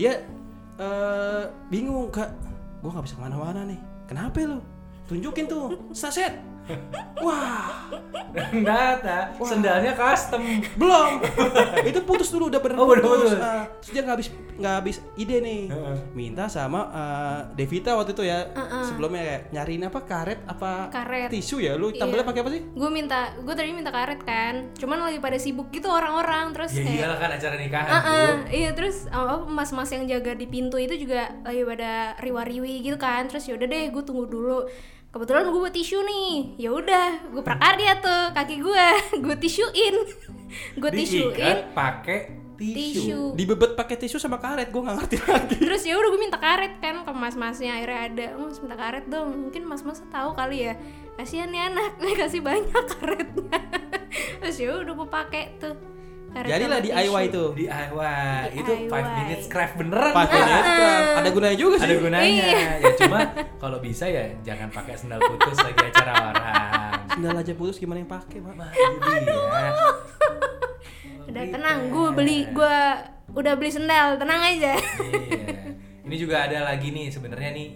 Dia 0.01 0.25
eh 0.81 1.45
bingung 1.69 2.09
kak 2.09 2.33
gue 2.81 2.89
nggak 2.89 3.05
bisa 3.05 3.15
ke 3.21 3.23
mana-mana 3.23 3.69
nih. 3.69 3.79
Kenapa 4.09 4.41
lo 4.49 4.59
tunjukin 5.07 5.45
tuh. 5.45 5.93
Saset 5.93 6.33
wah 7.19 7.91
Ternyata 8.31 9.35
sendalnya 9.37 9.91
custom. 9.93 10.39
belum 10.73 11.19
itu 11.83 11.99
putus 12.01 12.31
dulu 12.31 12.47
udah 12.47 12.61
bener 12.61 12.77
Oh, 12.79 12.87
udah 12.89 13.03
putus. 13.03 13.35
Ah, 13.35 13.67
terus 13.77 13.91
dia 13.91 14.03
nggak 14.03 14.17
habis 14.17 14.29
nggak 14.55 14.75
habis 14.77 14.97
ide 15.15 15.37
nih 15.41 15.63
Heeh. 15.67 15.97
minta 16.13 16.47
sama 16.47 16.81
eh, 16.89 17.39
Devita 17.57 17.93
waktu 17.93 18.13
itu 18.13 18.23
ya 18.23 18.47
Heeh. 18.47 18.85
sebelumnya 18.85 19.21
kayak 19.21 19.43
nyariin 19.51 19.83
apa 19.85 20.01
karet 20.01 20.39
apa 20.45 20.71
Karet. 20.89 21.29
tisu 21.29 21.59
ya 21.59 21.75
lu 21.75 21.91
tambelnya 21.91 22.23
Iya. 22.23 22.29
pakai 22.29 22.41
apa 22.41 22.51
sih 22.51 22.63
Gue 22.71 22.89
minta, 22.89 23.21
gue 23.35 23.51
tadi 23.51 23.71
minta 23.73 23.91
karet 23.91 24.21
kan. 24.21 24.55
Cuman 24.75 24.99
lagi 25.01 25.19
pada 25.19 25.37
sibuk 25.37 25.69
gitu 25.71 25.89
orang-orang 25.89 26.53
terus 26.53 26.71
Ya 26.73 26.85
kayak 26.85 26.99
iyalah 27.01 27.19
kan 27.19 27.31
acara 27.33 27.55
nikahan. 27.57 27.91
Ah, 27.91 27.99
Bu. 27.99 28.11
ah, 28.13 28.35
iya 28.49 28.71
terus 28.71 28.97
oh, 29.11 29.43
mas-mas 29.45 29.91
yang 29.91 30.07
jaga 30.07 30.33
di 30.33 30.47
pintu 30.47 30.77
itu 30.77 30.95
juga 30.97 31.35
lagi 31.43 31.63
pada 31.65 31.93
riwa-riwi 32.17 32.79
gitu 32.81 32.95
kan 32.97 33.27
terus 33.27 33.43
yaudah 33.45 33.67
deh 33.67 33.89
gue 33.89 34.03
tunggu 34.03 34.25
dulu 34.25 34.71
kebetulan 35.11 35.51
gue 35.51 35.61
buat 35.61 35.75
tisu 35.75 35.99
nih. 36.01 36.31
Ya 36.57 36.71
udah 36.71 37.09
gue 37.29 37.43
prakarya 37.43 37.99
tuh 37.99 38.31
kaki 38.33 38.57
gue 38.63 38.87
gue 39.27 39.37
tisuin. 39.39 39.97
Gue 40.83 40.91
tisuin. 40.91 41.71
pakai 41.71 42.19
tisu. 42.59 42.75
tisu. 42.75 43.21
Dibebet 43.39 43.79
pakai 43.79 43.95
tisu 43.95 44.19
sama 44.19 44.43
karet 44.43 44.67
gue 44.67 44.83
nggak 44.83 44.97
ngerti 44.99 45.17
lagi. 45.23 45.57
Terus 45.71 45.87
ya 45.87 45.95
udah 45.95 46.11
gue 46.11 46.21
minta 46.21 46.43
karet 46.43 46.83
kan 46.83 47.07
ke 47.07 47.13
mas-masnya 47.15 47.79
akhirnya 47.79 48.01
ada. 48.11 48.27
"Oh, 48.35 48.51
mas 48.51 48.59
minta 48.59 48.75
karet 48.75 49.07
dong. 49.07 49.29
Mungkin 49.47 49.63
mas-mas 49.63 50.03
tahu 50.11 50.35
kali 50.35 50.67
ya. 50.67 50.75
Kasihan 51.15 51.55
nih 51.55 51.71
anak 51.71 52.03
kasih 52.19 52.43
banyak 52.43 52.83
karetnya. 52.99 53.59
Terus 54.43 54.57
ya 54.59 54.75
udah 54.83 54.91
gue 54.91 55.09
pakai 55.09 55.45
tuh 55.63 55.79
jadilah 56.33 56.79
DIY 56.79 56.95
tisu. 57.03 57.27
itu 57.27 57.43
DIY. 57.59 58.45
Itu 58.55 58.73
5 58.81 58.87
DIY. 58.87 59.03
minutes 59.17 59.47
craft 59.47 59.75
beneran. 59.77 60.13
pakai 60.13 60.37
Bu. 60.37 60.47
net 60.47 60.65
craft. 60.65 61.11
ada 61.17 61.29
gunanya 61.31 61.57
juga 61.57 61.75
sih 61.77 61.85
Ada 61.85 61.97
gunanya. 61.99 62.45
Iya. 62.47 62.69
Ya 62.79 62.91
cuma 62.97 63.19
kalau 63.57 63.79
bisa 63.79 64.05
ya 64.05 64.25
jangan 64.43 64.69
pakai 64.69 64.95
sendal 64.95 65.19
putus 65.21 65.59
lagi 65.59 65.81
acara 65.81 66.13
orang. 66.31 66.93
sendal 67.11 67.35
aja 67.37 67.53
putus 67.53 67.77
gimana 67.77 67.99
yang 67.99 68.09
pakai 68.09 68.39
pak 68.39 68.55
Nah, 68.55 68.71
itu 68.71 68.97
dia. 69.21 69.71
udah 71.27 71.45
tenang 71.49 71.79
gue 71.89 72.09
beli 72.11 72.39
gue 72.49 72.77
udah 73.33 73.53
beli 73.55 73.71
sendal 73.71 74.15
tenang 74.17 74.41
aja 74.45 74.75
Iya. 74.75 75.47
Ini 76.03 76.17
juga 76.17 76.43
ada 76.43 76.65
lagi 76.65 76.91
nih 76.91 77.07
sebenarnya 77.07 77.51
nih 77.51 77.69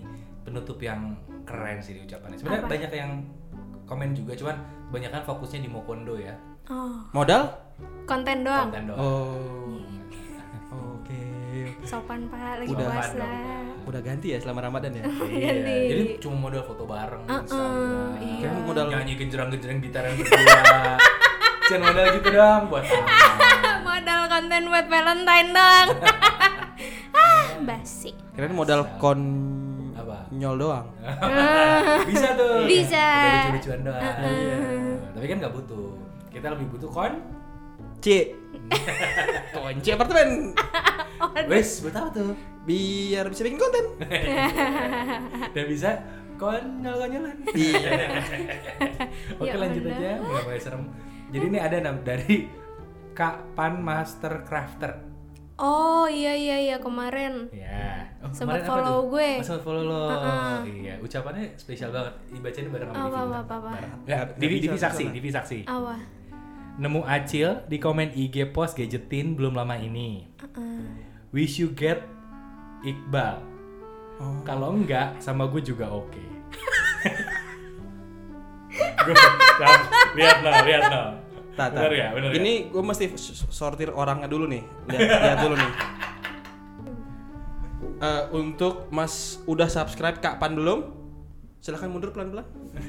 penutup 0.43 0.79
yang 0.79 1.14
keren 1.45 1.79
sih 1.79 1.95
di 1.95 2.03
ucapannya. 2.03 2.35
Sebenarnya 2.35 2.67
banyak 2.67 2.90
yang 2.93 3.12
komen 3.85 4.11
juga, 4.11 4.35
cuman 4.35 4.57
kebanyakan 4.88 5.23
fokusnya 5.23 5.61
di 5.61 5.69
Mokondo 5.69 6.17
ya. 6.17 6.35
oh 6.67 7.05
modal 7.11 7.53
konten 8.05 8.37
doang 8.43 8.69
Konten 8.69 8.85
doang. 8.89 9.01
oh 9.01 9.55
Iya. 11.55 11.71
Sopan 11.87 12.27
pak, 12.27 12.59
lagi 12.59 12.67
Udah. 12.67 12.87
puasa. 12.91 13.31
Udah 13.87 14.01
ganti 14.03 14.35
ya 14.35 14.43
selama 14.43 14.67
Ramadan 14.67 14.91
ya. 14.91 15.03
Iya. 15.31 15.55
Jadi 15.87 16.05
cuma 16.19 16.37
modal 16.41 16.67
foto 16.67 16.83
bareng 16.83 17.23
Uh-uh, 17.25 17.39
Instagram. 17.39 18.11
iya. 18.19 18.43
Kan 18.43 18.53
modal 18.67 18.87
Nyanyi 18.91 19.13
genjerang-genjerang 19.15 19.79
gitaran 19.79 20.13
berdua. 20.19 20.59
Cuman 21.71 21.81
modal 21.87 22.07
gitu 22.13 22.29
doang 22.29 22.63
buat? 22.67 22.85
Modal 23.87 24.21
konten 24.27 24.63
buat 24.67 24.87
Valentine 24.91 25.49
dong. 25.55 25.89
ah, 27.15 27.45
basi. 27.63 28.11
kirain 28.35 28.51
modal 28.51 28.83
kon 28.99 29.21
Apa? 29.95 30.27
nyol 30.29 30.59
doang. 30.59 30.87
Bisa 32.05 32.35
tuh. 32.35 32.67
Bisa. 32.67 32.99
Udah 32.99 33.31
lucu-lucuan 33.47 33.81
doang. 33.87 34.03
Iya. 34.03 34.59
Tapi 35.15 35.25
kan 35.25 35.37
nggak 35.39 35.55
butuh. 35.55 35.87
Kita 36.29 36.47
lebih 36.51 36.67
butuh 36.69 36.91
kon. 36.91 37.15
C. 38.05 38.37
Kunci 39.49 39.88
apartemen 39.97 40.53
Wes, 41.51 41.81
buat 41.81 41.97
apa 41.97 42.12
tuh? 42.12 42.37
biar 42.64 43.29
bisa 43.29 43.45
bikin 43.45 43.57
konten. 43.57 43.85
Dan 45.57 45.64
bisa 45.69 46.01
konyol-konyolan. 46.37 47.37
Iya. 47.53 47.93
Oke 49.37 49.49
Ya 49.49 49.57
lanjut 49.57 49.85
aja, 49.85 50.21
mulai 50.21 50.61
serem. 50.61 50.88
Jadi 51.29 51.45
ini 51.49 51.59
ada 51.61 51.77
nam 51.81 52.01
dari 52.01 52.49
Kak 53.12 53.53
Pan 53.53 53.81
Master 53.81 54.45
Crafter. 54.45 55.01
Oh 55.55 56.05
iya 56.05 56.33
iya 56.35 56.57
iya 56.59 56.77
kemarin. 56.81 57.49
Ya. 57.53 58.11
Oh, 58.21 58.33
Sempat 58.33 58.61
kemarin 58.61 58.64
apa 58.64 58.69
follow 58.69 58.97
tuh? 58.97 59.05
gue. 59.12 59.31
Oh, 59.38 59.45
sempat 59.45 59.62
follow 59.62 59.85
lo. 59.87 60.03
Uh-uh. 60.09 60.57
Iya, 60.67 60.95
ucapannya 60.99 61.45
spesial 61.55 61.88
banget. 61.88 62.14
Dibacain 62.33 62.69
bareng 62.69 62.88
sama 62.90 62.97
Apa, 62.99 63.07
Divi. 63.07 63.17
apa, 63.17 63.38
apa, 63.38 63.55
apa? 63.55 63.71
Bareng. 63.71 63.93
Ya, 64.05 64.19
Divi, 64.35 64.57
bisa, 64.59 64.64
Divi 64.67 64.79
saksi, 64.81 65.03
bisa. 65.05 65.14
Divi 65.14 65.31
saksi. 65.31 65.59
Awa. 65.69 65.97
Nemu 66.75 67.07
Acil 67.07 67.63
di 67.67 67.79
komen 67.79 68.11
IG 68.11 68.51
post 68.51 68.75
gadgetin 68.75 69.39
belum 69.39 69.55
lama 69.55 69.79
ini. 69.79 70.27
Wish 71.31 71.63
you 71.63 71.71
get 71.71 72.03
Iqbal. 72.83 73.39
Oh. 74.19 74.43
Kalau 74.43 74.75
enggak, 74.75 75.19
sama 75.19 75.47
gue 75.47 75.59
juga 75.59 75.87
oke. 75.89 76.23
Gue- 79.05 79.17
Nah, 79.55 79.79
lihat 80.19 80.37
no, 80.43 80.51
lihat 80.67 80.83
no. 80.91 81.03
Tak, 81.55 81.71
tak. 81.71 81.87
Bener 81.87 81.95
ya, 81.95 82.09
bener 82.11 82.29
ya? 82.31 82.43
Ini 82.43 82.53
gue 82.69 82.83
mesti 82.83 83.15
sortir 83.49 83.95
orangnya 83.95 84.27
dulu 84.27 84.51
nih. 84.51 84.67
Lihat, 84.91 84.99
lihat 85.23 85.39
dulu 85.41 85.55
nih. 85.57 85.73
Eh, 87.95 88.25
untuk 88.35 88.91
Mas 88.91 89.41
udah 89.47 89.71
subscribe 89.71 90.19
Kak 90.19 90.37
Pan 90.37 90.53
belum? 90.53 90.93
Silahkan 91.63 91.89
mundur 91.89 92.13
pelan-pelan. 92.13 92.45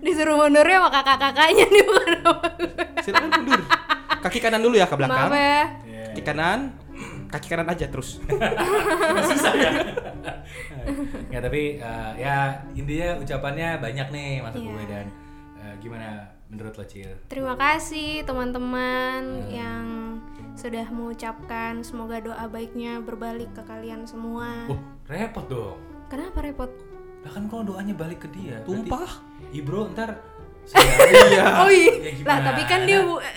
Disuruh 0.00 0.36
mundurnya 0.36 0.78
sama 0.78 0.90
kakak-kakaknya 0.92 1.64
nih 1.66 1.82
bukan 1.82 2.08
sama 2.16 2.32
gue. 2.56 2.84
Silakan 3.02 3.30
mundur. 3.32 3.60
Kaki 4.18 4.38
kanan 4.38 4.60
dulu 4.60 4.74
ya 4.74 4.86
ke 4.86 4.94
belakang. 4.94 5.30
Maaf 5.30 5.34
ya. 5.34 5.60
Kaki 6.10 6.22
kanan. 6.22 6.60
Kaki 7.28 7.46
kanan 7.46 7.68
aja 7.68 7.86
terus. 7.86 8.18
susah 9.28 9.52
ya 9.54 9.70
nggak 11.28 11.42
tapi 11.44 11.76
eh, 11.76 12.10
ya 12.16 12.36
intinya 12.72 13.20
ucapannya 13.20 13.76
banyak 13.78 14.08
nih 14.08 14.30
masuk 14.40 14.60
Iya. 14.64 14.70
gue 14.72 14.84
dan 14.88 15.06
eh, 15.60 15.74
gimana 15.78 16.08
menurut 16.48 16.72
lo 16.72 16.84
Cil? 16.88 17.12
Terima 17.28 17.54
kasih 17.54 18.24
teman-teman 18.24 19.20
yang 19.52 19.84
sudah 20.56 20.88
mengucapkan 20.88 21.84
semoga 21.84 22.18
doa 22.18 22.48
baiknya 22.48 22.98
berbalik 22.98 23.52
ke 23.52 23.62
kalian 23.62 24.08
semua. 24.08 24.66
Oh 24.66 24.80
repot 25.06 25.44
dong 25.46 25.76
Kenapa 26.08 26.40
repot? 26.40 26.72
lah 27.18 27.34
kan 27.34 27.44
kalau 27.44 27.66
doanya 27.66 27.92
balik 27.92 28.24
ke 28.24 28.28
dia 28.30 28.62
berarti 28.62 28.88
Tumpah. 29.48 29.56
Ibro 29.56 29.80
ntar 29.90 30.10
saya 30.62 30.84
Iya. 31.08 31.44
Oh 31.62 31.70
iya. 31.70 31.92
Ya 32.12 32.22
lah 32.22 32.38
tapi 32.44 32.62
kan 32.64 32.84
dia 32.84 33.00
bu- 33.00 33.22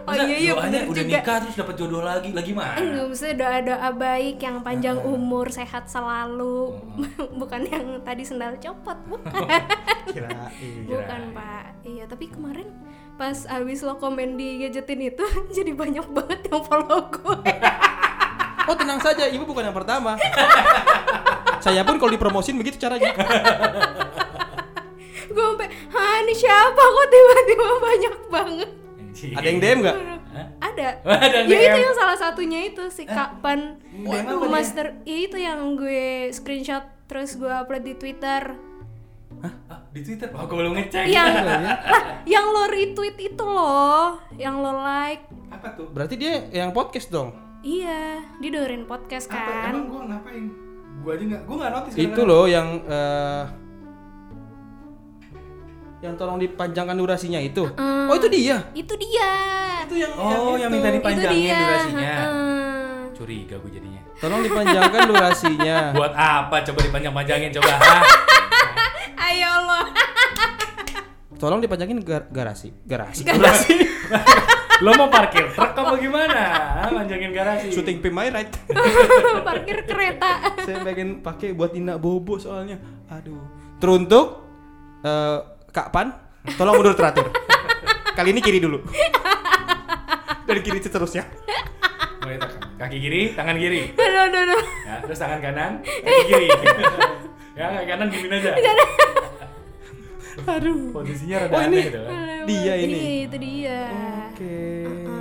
Oh 0.00 0.12
Masa 0.12 0.26
iya 0.26 0.36
iya 0.40 0.52
bener 0.54 0.82
udah 0.84 0.96
juga. 0.98 1.12
nikah 1.14 1.36
terus 1.38 1.54
dapat 1.54 1.74
jodoh 1.76 2.00
lagi 2.00 2.30
lagi 2.30 2.50
mana 2.50 2.74
Enggak 2.74 3.06
mesti 3.06 3.30
doa-doa 3.32 3.88
baik 3.92 4.36
yang 4.38 4.56
panjang 4.60 4.98
umur, 4.98 5.46
sehat 5.48 5.86
selalu. 5.86 6.74
bukan 7.40 7.60
yang 7.64 7.84
tadi 8.00 8.20
sendal 8.20 8.56
copot, 8.56 8.96
bukan. 9.06 9.46
Kirain. 10.06 10.50
bukan, 10.84 11.20
Pak. 11.30 11.64
Iya, 11.82 12.04
tapi 12.04 12.26
kemarin 12.26 12.66
pas 13.14 13.44
abis 13.46 13.80
lo 13.80 13.96
komen 13.96 14.34
di 14.34 14.58
gadgetin 14.58 15.00
itu 15.06 15.22
jadi 15.52 15.72
banyak 15.72 16.06
banget 16.08 16.40
yang 16.44 16.60
follow 16.60 17.06
gue. 17.06 17.52
Oh 18.66 18.74
tenang 18.74 18.98
saja, 18.98 19.24
ibu 19.26 19.44
bukan 19.44 19.62
yang 19.62 19.76
pertama. 19.76 20.16
Saya 21.60 21.84
pun 21.84 21.96
kalau 21.96 22.10
dipromosin 22.10 22.56
begitu 22.56 22.76
caranya. 22.78 23.12
Gue 25.30 25.44
sampai, 25.46 25.68
"Hah, 25.88 26.14
ini 26.20 26.34
siapa 26.34 26.82
kok 26.82 27.06
tiba-tiba 27.08 27.66
banyak 27.86 28.16
banget?" 28.28 28.70
Anjing. 29.00 29.32
Ada 29.34 29.46
yang 29.46 29.58
DM 29.58 29.78
nggak? 29.80 29.96
Hah? 30.30 30.46
Ada. 30.62 30.88
Ya 31.50 31.58
itu 31.60 31.78
yang 31.82 31.94
salah 31.94 32.14
satunya 32.14 32.60
itu 32.64 32.86
si 32.88 33.02
Kapan. 33.02 33.78
Apa 34.06 34.46
master. 34.46 34.94
Ya 35.02 35.16
itu 35.18 35.34
yang 35.34 35.74
gue 35.74 36.30
screenshot 36.30 36.86
terus 37.04 37.34
gue 37.34 37.50
upload 37.50 37.82
di 37.82 37.94
Twitter. 37.94 38.54
Ah, 39.40 39.80
di 39.88 40.00
Twitter 40.00 40.28
oh 40.30 40.44
gue 40.44 40.52
belum 40.54 40.74
ngecek 40.76 41.06
yang 41.06 41.32
lah, 41.48 41.80
yang 42.28 42.46
lo 42.46 42.68
retweet 42.68 43.16
itu 43.16 43.40
loh, 43.40 44.20
yang 44.36 44.60
lo 44.60 44.76
like. 44.76 45.24
apa 45.48 45.72
tuh 45.72 45.88
Berarti 45.88 46.14
dia 46.14 46.44
yang 46.52 46.70
podcast 46.70 47.08
dong. 47.08 47.32
Iya, 47.60 48.20
dia 48.36 48.50
dengerin 48.50 48.84
podcast 48.84 49.26
apa 49.28 49.40
kan. 49.40 49.72
emang 49.72 49.86
gue 49.88 50.00
ngapain 50.06 50.44
gue 51.00 51.10
aja 51.10 51.24
nggak 51.26 51.42
gue 51.42 51.56
nggak 51.56 51.72
notice 51.72 51.94
Itu 51.96 52.20
loh 52.22 52.44
yang 52.44 52.68
eh, 52.84 53.44
yang 56.00 56.16
tolong 56.16 56.40
dipanjangkan 56.40 56.96
durasinya 56.96 57.36
itu. 57.36 57.68
Oh 58.08 58.14
itu 58.16 58.28
dia. 58.32 58.56
Itu 58.72 58.96
dia. 58.96 59.30
Itu 59.84 59.94
yang 60.00 60.12
oh 60.16 60.56
yang 60.56 60.72
minta 60.72 60.88
itu 60.88 60.96
dipanjangin 61.02 61.50
dia. 61.50 61.58
durasinya 61.60 62.12
Heeh. 62.14 62.96
curiga 63.20 63.54
gue 63.60 63.70
jadinya 63.74 64.00
Tolong 64.16 64.40
dipanjangkan 64.44 65.02
durasinya. 65.08 65.76
buat 65.98 66.12
apa 66.16 66.56
coba 66.64 66.78
dipanjang-panjangin 66.88 67.50
coba 67.56 67.72
Hah? 67.76 68.02
Ayo 69.28 69.52
lo. 69.68 69.80
Tolong 71.36 71.60
dipanjangin 71.60 72.00
gar- 72.00 72.28
garasi. 72.32 72.72
Garasi. 72.88 73.24
garasi 73.24 73.76
lo 74.84 74.96
mau 74.96 75.12
parkir 75.12 75.52
truk 75.52 75.76
apa 75.76 75.92
gimana 76.00 76.40
panjangin 76.88 77.36
garasi 77.36 77.68
Shooting 77.68 78.00
pin 78.00 78.16
my 78.16 78.32
right. 78.32 78.48
Parkir 79.44 79.84
kereta. 79.84 80.56
Saya 80.64 80.80
pengen 80.80 81.20
pakai 81.20 81.52
buat 81.52 81.76
Ina 81.76 82.00
Bobo 82.00 82.40
soalnya. 82.40 82.80
Aduh. 83.12 83.44
Teruntuk 83.76 84.40
eh, 85.04 85.38
Kak 85.70 85.88
Pan, 85.90 86.10
tolong 86.58 86.74
mundur 86.76 86.92
teratur. 86.92 87.30
Kali 88.12 88.30
ini 88.30 88.40
kiri 88.40 88.58
dulu. 88.58 88.82
Dari 90.42 90.60
kiri 90.60 90.78
seterusnya. 90.78 91.24
mulai 92.20 92.36
tekan 92.36 92.60
kaki 92.76 92.96
kiri 93.00 93.20
tangan 93.32 93.56
kiri 93.56 93.96
Aduh, 93.96 94.20
aduh, 94.28 94.40
aduh. 94.44 94.62
ya 94.84 94.94
terus 95.00 95.18
tangan 95.18 95.40
kanan 95.40 95.72
kaki 95.80 96.22
kiri 96.28 96.46
ya 97.56 97.64
kaki 97.72 97.86
kanan 97.88 98.06
gini 98.06 98.28
aja 98.30 98.52
Aduh. 100.46 100.92
posisinya 100.92 101.36
rada 101.40 101.54
Oh, 101.54 101.60
ini- 101.64 101.66
aneh 101.72 101.84
gitu 101.86 102.00
kan 102.04 102.44
Dia 102.44 102.74
ini. 102.76 102.92
Iya, 102.92 103.12
itu 103.24 103.36
dia. 103.36 103.80
Oke. 104.26 104.58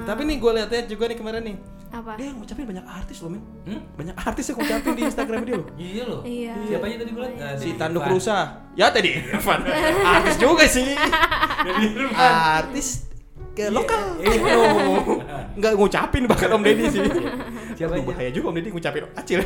Tapi 0.04 0.22
nih 0.24 0.38
gue 0.40 0.52
lihat-lihat 0.56 0.86
juga 0.88 1.04
nih 1.08 1.18
kemarin 1.18 1.42
nih. 1.46 1.58
Apa? 1.90 2.14
Dia 2.16 2.30
yang 2.30 2.38
ngucapin 2.38 2.66
banyak 2.66 2.86
artis 2.86 3.18
loh, 3.20 3.30
men. 3.30 3.42
Hmm? 3.66 3.82
Banyak 3.96 4.16
artis 4.16 4.46
yang 4.46 4.58
ngucapin 4.58 4.94
di 4.94 5.04
Instagram 5.04 5.42
dia 5.42 5.56
loh. 5.58 5.68
iya 5.82 6.04
loh 6.04 6.22
Iya. 6.22 6.54
siapa 6.66 6.86
aja 6.86 6.96
tadi 6.98 7.12
gue 7.12 7.24
liat 7.24 7.42
Ah, 7.42 7.54
Si 7.58 7.70
Tanduk. 7.74 8.04
Rusa. 8.06 8.38
Ya 8.74 8.88
tadi 8.90 9.10
Irfan. 9.12 9.60
artis 10.16 10.36
juga 10.38 10.66
sih. 10.66 10.94
Artis 12.14 12.88
ke 13.52 13.68
lokal. 13.68 14.00
Oh, 14.50 15.20
Nggak 15.56 15.74
ngucapin 15.76 16.24
bahkan 16.24 16.50
Om 16.52 16.62
Deddy 16.62 16.86
sih. 16.88 17.02
Siapa 17.76 17.92
Aduh, 17.92 18.02
aja? 18.02 18.08
bahaya 18.08 18.30
juga 18.30 18.46
Om 18.48 18.56
Deddy 18.56 18.70
ngucapin 18.70 19.04
acil. 19.12 19.40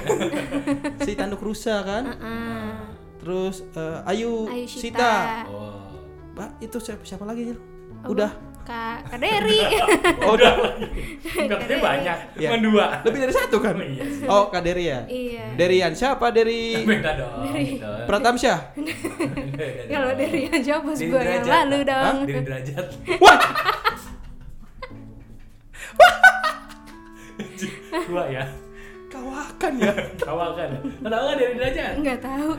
si 0.99 1.11
Tanduk 1.13 1.41
Rusa 1.41 1.81
kan. 1.81 2.03
Ah, 2.13 2.75
Terus 3.17 3.63
eh, 3.71 4.03
Ayu, 4.05 4.45
Ayu 4.45 4.67
Sita. 4.67 4.83
Sita. 4.99 5.13
oh 5.47 5.79
Mbak, 6.33 6.49
itu 6.59 6.77
siapa, 6.77 7.01
siapa 7.03 7.23
lagi, 7.23 7.41
Jil? 7.47 7.59
Udah. 8.03 8.33
Kak 8.63 8.97
Kak 9.05 9.19
Dery. 9.19 9.59
Oh, 10.23 10.33
udah. 10.33 10.53
Katanya 11.23 11.79
banyak, 11.79 12.17
Iya. 12.35 12.47
cuma 12.47 12.57
dua. 12.61 12.85
Lebih 13.03 13.19
dari 13.21 13.33
satu 13.33 13.59
kan? 13.59 13.75
Oh, 13.75 13.83
iya 13.83 14.05
sih. 14.05 14.23
Oh, 14.25 14.47
Kak 14.47 14.61
Dery 14.61 14.85
ya? 14.87 14.99
iya. 15.05 15.45
Derian 15.53 15.91
siapa? 15.91 16.31
Dari 16.31 16.79
Beda 16.81 17.11
dong. 17.13 17.43
gitu. 17.53 17.83
Pratamsyah. 18.07 18.59
Kalau 19.91 20.09
Dery 20.13 20.47
aja 20.47 20.79
bos 20.79 20.95
Dari 20.95 21.11
gue 21.11 21.21
yang 21.21 21.43
lalu 21.45 21.79
dong. 21.83 22.15
Dari 22.23 22.39
derajat. 22.41 22.87
Wah, 23.19 23.39
Dua 28.03 28.23
ya. 28.27 28.43
kawakan 29.07 29.73
ya. 29.77 29.93
Kawakan. 30.17 30.69
Tahu 30.97 31.21
nggak 31.21 31.37
dari 31.37 31.53
derajat? 31.53 31.93
Nggak 31.99 32.19
tahu. 32.19 32.49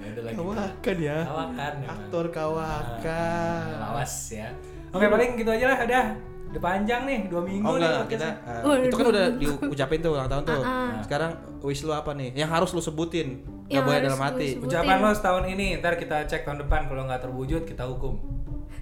Ya, 0.00 0.06
ada 0.10 0.20
lagi. 0.22 0.36
Kawakan 0.36 0.96
ya. 0.98 1.18
Kawakan. 1.22 1.72
memang. 1.76 1.92
Aktor 1.94 2.26
kawakan. 2.30 3.64
Lawas 3.78 4.14
ya. 4.30 4.48
Oke 4.90 5.06
paling 5.06 5.30
gitu 5.38 5.50
aja 5.50 5.66
lah 5.70 5.78
udah. 5.86 6.06
Udah 6.50 6.62
panjang 6.66 7.06
nih 7.06 7.30
dua 7.30 7.46
minggu 7.46 7.62
Oh 7.62 7.78
nih 7.78 7.86
enggak, 7.86 8.10
podcastnya. 8.10 8.32
kita 8.42 8.66
uh, 8.66 8.74
itu 8.82 8.96
kan 8.98 9.06
udah 9.06 9.24
diucapin 9.38 9.98
tuh 10.02 10.10
ulang 10.18 10.26
tahun 10.26 10.42
tuh. 10.42 10.62
Ah, 10.66 10.98
Sekarang 11.06 11.30
wish 11.62 11.86
lu 11.86 11.94
apa 11.94 12.10
nih? 12.10 12.34
Yang 12.34 12.50
harus 12.50 12.70
lu 12.74 12.82
sebutin. 12.82 13.28
Enggak 13.46 13.70
Yang 13.70 13.84
boleh 13.86 14.00
dalam 14.02 14.18
lu 14.18 14.26
hati. 14.26 14.48
Ucapan 14.58 14.96
lo 14.98 15.10
setahun 15.14 15.44
ini, 15.46 15.66
ntar 15.78 15.94
kita 15.94 16.26
cek 16.26 16.42
tahun 16.42 16.66
depan 16.66 16.90
kalau 16.90 17.06
nggak 17.06 17.22
terwujud 17.22 17.62
kita 17.62 17.86
hukum. 17.86 18.18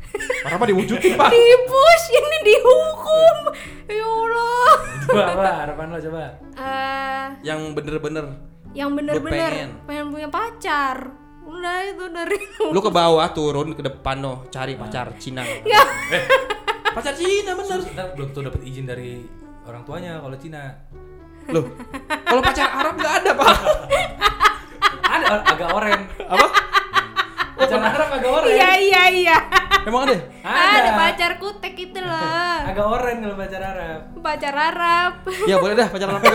Mah 0.48 0.64
diwujudin 0.64 1.20
pak. 1.20 1.28
di 1.28 1.44
push 1.68 2.06
ini 2.16 2.38
dihukum 2.40 3.36
ya 3.92 4.06
Allah 4.08 4.72
Coba 5.04 5.22
apa 5.36 5.48
harapan 5.64 5.86
lo 5.92 5.98
coba. 6.00 6.24
Eh, 6.56 7.24
Yang 7.44 7.60
bener-bener 7.76 8.26
yang 8.76 8.92
bener-bener 8.92 9.52
pengen. 9.52 9.70
pengen. 9.88 10.06
punya 10.12 10.28
pacar 10.28 10.96
udah 11.48 11.76
itu 11.82 12.04
dari 12.08 12.36
lu 12.68 12.78
ke 12.78 12.90
bawah 12.90 13.24
turun 13.32 13.72
ke 13.72 13.80
depan 13.80 14.16
no 14.16 14.44
cari 14.48 14.76
pacar 14.76 15.16
Cina. 15.16 15.40
ya 15.64 15.80
Pacar 16.88 17.14
Cina 17.14 17.52
bener. 17.54 17.78
Ntar 17.88 18.06
belum 18.12 18.28
tuh 18.30 18.42
dapat 18.44 18.60
izin 18.62 18.84
dari 18.84 19.24
orang 19.64 19.82
tuanya 19.82 20.18
kalau 20.18 20.36
Cina. 20.36 20.76
Loh, 21.48 21.64
kalau 22.22 22.44
pacar 22.44 22.68
Arab 22.68 22.94
nggak 22.94 23.14
ada 23.18 23.30
pak. 23.32 23.54
Ada 25.00 25.26
agak 25.46 25.68
oren. 25.70 26.00
Apa? 26.20 26.46
Pacar 27.56 27.80
Arab 27.80 28.08
agak 28.12 28.30
oren. 28.30 28.52
iya 28.52 28.70
iya 28.76 29.02
iya 29.08 29.36
Emang 29.82 30.04
ada? 30.04 30.14
ada 30.44 30.90
pacar 30.94 31.32
kutek 31.38 31.74
itu 31.74 31.98
loh 31.98 32.54
Agak 32.70 32.84
oren 32.84 33.16
kalau 33.18 33.34
pacar 33.34 33.62
Arab. 33.64 34.00
pacar 34.20 34.54
Arab 34.54 35.12
Ya 35.42 35.56
boleh 35.56 35.74
dah 35.74 35.88
pacar 35.88 36.08
Arab 36.12 36.22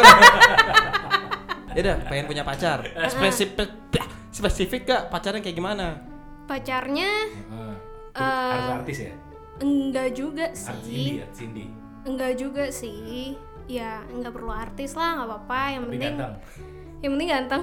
ya 1.74 1.82
dah, 1.84 1.98
pengen 2.06 2.26
punya 2.26 2.44
pacar. 2.44 2.86
Spesifik, 3.10 3.70
spesifik 4.44 4.82
gak 4.86 5.04
pacarnya 5.08 5.40
kayak 5.40 5.56
gimana? 5.56 5.88
pacarnya 6.44 7.12
Heeh. 7.32 7.76
Eh, 8.14 8.52
Artis 8.52 8.76
artis 8.76 8.98
ya? 9.00 9.14
enggak 9.60 10.10
juga 10.12 10.46
Artis 10.46 10.84
sih 10.84 11.00
indie, 11.10 11.24
artis 11.24 11.40
indie. 11.42 11.70
enggak 12.04 12.32
juga 12.36 12.64
sih 12.68 13.34
ya 13.66 14.04
enggak 14.06 14.34
perlu 14.34 14.52
artis 14.52 14.92
lah 14.92 15.16
nggak 15.16 15.28
apa-apa 15.30 15.62
yang 15.70 15.82
Tapi 15.82 15.92
penting 15.94 16.14
ganteng. 16.14 16.34
yang 17.00 17.12
penting 17.14 17.30
ganteng 17.30 17.62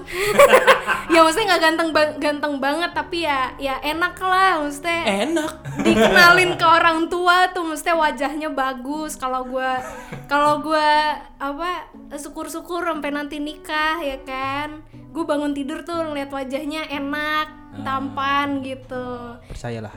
ya 1.13 1.19
maksudnya 1.19 1.47
nggak 1.47 1.63
ganteng 1.63 1.89
ba- 1.91 2.17
ganteng 2.17 2.55
banget 2.57 2.91
tapi 2.91 3.19
ya 3.21 3.41
ya 3.59 3.77
enak 3.81 4.17
lah 4.17 4.53
maksudnya 4.59 5.01
Enak. 5.29 5.53
dikenalin 5.79 6.53
ke 6.57 6.67
orang 6.67 6.99
tua 7.07 7.49
tuh 7.51 7.65
mesti 7.67 7.91
wajahnya 7.91 8.49
bagus 8.51 9.15
kalau 9.15 9.45
gua 9.45 9.77
kalau 10.25 10.61
gua 10.61 10.89
apa 11.37 11.85
syukur-syukur 12.13 12.81
sampai 12.83 13.11
nanti 13.11 13.37
nikah 13.37 13.97
ya 13.99 14.17
kan 14.23 14.81
gue 15.11 15.25
bangun 15.25 15.51
tidur 15.51 15.83
tuh 15.83 16.01
ngeliat 16.01 16.29
wajahnya 16.29 16.87
enak 16.87 17.47
tampan 17.81 18.61
gitu 18.61 19.37
Percayalah, 19.45 19.95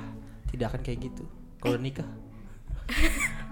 tidak 0.47 0.69
akan 0.69 0.81
kayak 0.81 0.99
gitu. 1.03 1.23
Kalau 1.57 1.77
nikah. 1.77 2.05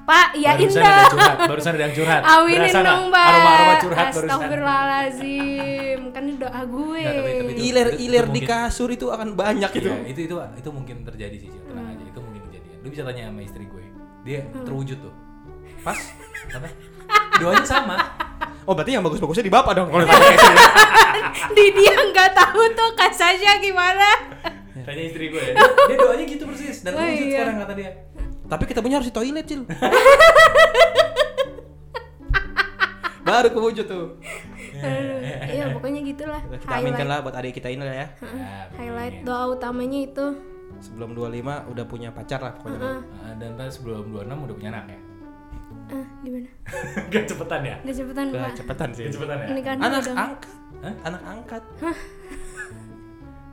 pak 0.01 0.35
ya 0.35 0.57
barusan 0.57 0.75
indah 0.75 0.81
ada 0.83 0.97
yang 0.97 1.13
curhat, 1.13 1.37
barusan 1.47 1.71
ada 1.71 1.83
yang 1.83 1.95
curhat. 1.95 2.21
Aminin 2.21 2.59
Berasa 2.59 2.79
dong 2.81 3.03
bang 3.07 3.27
Aroma-aroma 3.31 3.73
curhat 3.79 4.05
barusan. 4.11 4.27
Astagfirullahaladzim 4.27 5.99
Kan 6.11 6.23
ini 6.25 6.35
doa 6.35 6.61
gue 6.61 6.99
Nggak, 6.99 7.13
tapi- 7.15 7.31
tapi- 7.31 7.53
Itu- 7.53 7.63
Iler-iler 7.63 7.95
itu 8.19 8.27
di 8.27 8.41
mungkin. 8.41 8.49
kasur 8.51 8.89
itu 8.91 9.05
akan 9.07 9.29
banyak 9.33 9.71
itu. 9.71 9.87
Iya, 9.87 9.97
itu 10.05 10.19
itu 10.21 10.35
itu 10.35 10.69
mungkin 10.69 10.95
terjadi 11.05 11.35
sih, 11.37 11.47
Cil. 11.47 11.63
tenang 11.63 11.87
aja. 11.87 12.03
Itu 12.03 12.19
mungkin 12.19 12.41
kejadian. 12.43 12.75
Lu 12.81 12.87
bisa 12.89 13.01
tanya 13.01 13.23
sama 13.25 13.41
istri 13.41 13.63
gue. 13.63 13.83
Dia 14.21 14.39
terwujud 14.59 14.97
tuh. 14.99 15.13
Pas. 15.79 15.99
Apa? 16.51 16.67
Doanya 17.39 17.63
sama. 17.65 17.95
Oh 18.63 18.73
berarti 18.73 18.93
yang 18.93 19.01
bagus-bagusnya 19.01 19.41
di 19.41 19.53
bapak 19.53 19.73
dong 19.73 19.87
kalau 19.89 20.05
tanya 20.05 20.21
kayak 20.21 20.37
gitu. 20.37 20.53
Di 21.51 21.65
dia 21.73 21.95
nggak 21.97 22.31
tahu 22.31 22.61
tuh 22.71 22.91
kasanya 22.93 23.57
gimana 23.57 24.09
Tanya 24.87 25.03
istri 25.03 25.29
gue. 25.29 25.41
Dia, 25.41 25.61
dia 25.89 25.97
doanya 25.97 26.25
gitu 26.25 26.43
persis 26.45 26.81
dan 26.81 26.93
Oh, 26.93 27.03
iya. 27.03 27.41
sekarang 27.41 27.55
kata 27.59 27.73
dia. 27.75 27.91
Tapi 28.47 28.63
ketemunya 28.67 28.99
harus 28.99 29.07
di 29.07 29.15
toilet, 29.15 29.45
Cil. 29.45 29.61
Baru 33.21 33.47
kewujud 33.53 33.85
tuh. 33.85 34.17
Iya 35.45 35.77
pokoknya 35.77 36.01
gitulah 36.01 36.41
Kita 36.41 36.81
aminkan 36.81 37.05
lah 37.05 37.21
buat 37.21 37.37
adik 37.37 37.53
kita 37.53 37.69
ini 37.69 37.85
lah 37.85 37.93
ya. 37.93 38.07
Ya, 38.17 38.65
Highlight 38.75 39.21
doa 39.21 39.53
utamanya 39.53 40.01
itu 40.01 40.25
Sebelum 40.81 41.13
25 41.13 41.69
udah 41.69 41.85
punya 41.85 42.09
pacar 42.09 42.41
lah 42.41 42.57
pokoknya. 42.57 43.05
Ah, 43.21 43.37
dan 43.37 43.53
pas 43.53 43.69
sebelum 43.69 44.09
26 44.09 44.25
udah 44.25 44.55
punya 44.57 44.69
anak 44.73 44.85
ya. 44.89 44.99
Ah 45.91 46.05
gimana? 46.23 46.49
Gak 47.13 47.23
cepetan 47.27 47.61
ya? 47.67 47.75
Gak 47.83 47.95
cepetan 47.95 48.25
Udah 48.31 48.41
pak 48.41 48.53
cepetan 48.55 48.89
sih. 48.95 49.03
Gak 49.07 49.13
cepetan 49.15 49.37
ya? 49.37 49.47
Ini 49.51 49.61
kan 49.61 49.77
Anak 49.79 49.99
udah 50.01 50.13
angkat. 50.15 50.51
Hah? 50.81 50.95
Anak 51.05 51.21
angkat. 51.27 51.63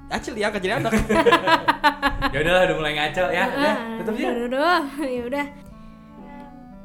Acil 0.09 0.33
diangkat 0.33 0.61
jadi 0.65 0.75
anak. 0.81 0.93
Ya 2.29 2.45
udahlah 2.45 2.63
udah 2.69 2.77
mulai 2.77 2.93
ngaco 2.93 3.25
ya. 3.33 3.45
Udah, 3.49 3.77
tutup 4.03 4.15
aja. 4.21 4.29
Aduh, 4.29 4.45
aduh, 4.45 4.81
ya 5.07 5.23
udah. 5.33 5.47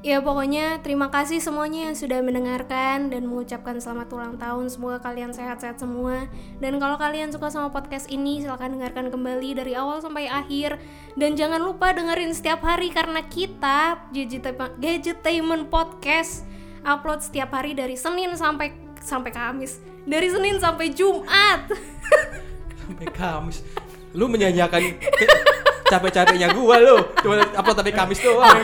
Ya 0.03 0.19
pokoknya 0.19 0.83
terima 0.83 1.07
kasih 1.07 1.39
semuanya 1.39 1.87
yang 1.87 1.95
sudah 1.95 2.19
mendengarkan 2.19 3.07
dan 3.07 3.23
mengucapkan 3.23 3.79
selamat 3.79 4.11
ulang 4.11 4.35
tahun. 4.35 4.67
Semoga 4.67 4.99
kalian 4.99 5.31
sehat-sehat 5.31 5.79
semua. 5.79 6.27
Dan 6.59 6.75
kalau 6.75 6.99
kalian 6.99 7.31
suka 7.31 7.47
sama 7.47 7.71
podcast 7.71 8.11
ini, 8.11 8.43
silahkan 8.43 8.67
dengarkan 8.67 9.07
kembali 9.07 9.55
dari 9.55 9.79
awal 9.79 10.03
sampai 10.03 10.27
akhir. 10.27 10.75
Dan 11.15 11.39
jangan 11.39 11.63
lupa 11.63 11.95
dengerin 11.95 12.35
setiap 12.35 12.59
hari 12.67 12.91
karena 12.91 13.23
kita 13.23 14.11
Gadget- 14.11 14.75
Gadgetainment 14.75 15.71
Podcast 15.71 16.43
upload 16.83 17.23
setiap 17.23 17.55
hari 17.55 17.71
dari 17.71 17.95
Senin 17.95 18.35
sampai 18.35 18.75
sampai 18.99 19.31
Kamis. 19.31 19.79
Dari 20.03 20.27
Senin 20.27 20.59
sampai 20.59 20.91
Jumat. 20.91 21.71
Sampai 22.83 23.07
Kamis. 23.07 23.63
Lu 24.11 24.27
menyanyiakan 24.27 24.99
ke- 24.99 25.31
capek-capeknya 25.87 26.47
gua 26.55 26.75
lu. 26.79 26.97
Cuma 27.21 27.43
upload 27.43 27.77
tapi 27.79 27.91
Kamis 27.91 28.19
doang. 28.23 28.59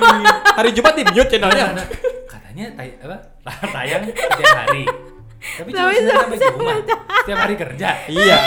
Hari 0.56 0.70
Jumat 0.76 0.94
di 0.96 1.04
mute 1.08 1.30
channelnya. 1.30 1.86
Katanya 2.28 2.66
tay 2.76 2.90
apa? 3.02 3.18
tayang 3.76 4.04
setiap 4.10 4.56
hari. 4.56 4.84
Tapi 5.40 5.70
cuma 5.72 5.92
Senin 5.96 6.12
sampai 6.12 6.40
Jumat. 6.40 6.84
Setiap 7.24 7.40
hari 7.40 7.56
kerja. 7.56 7.90
Iya. 8.12 8.38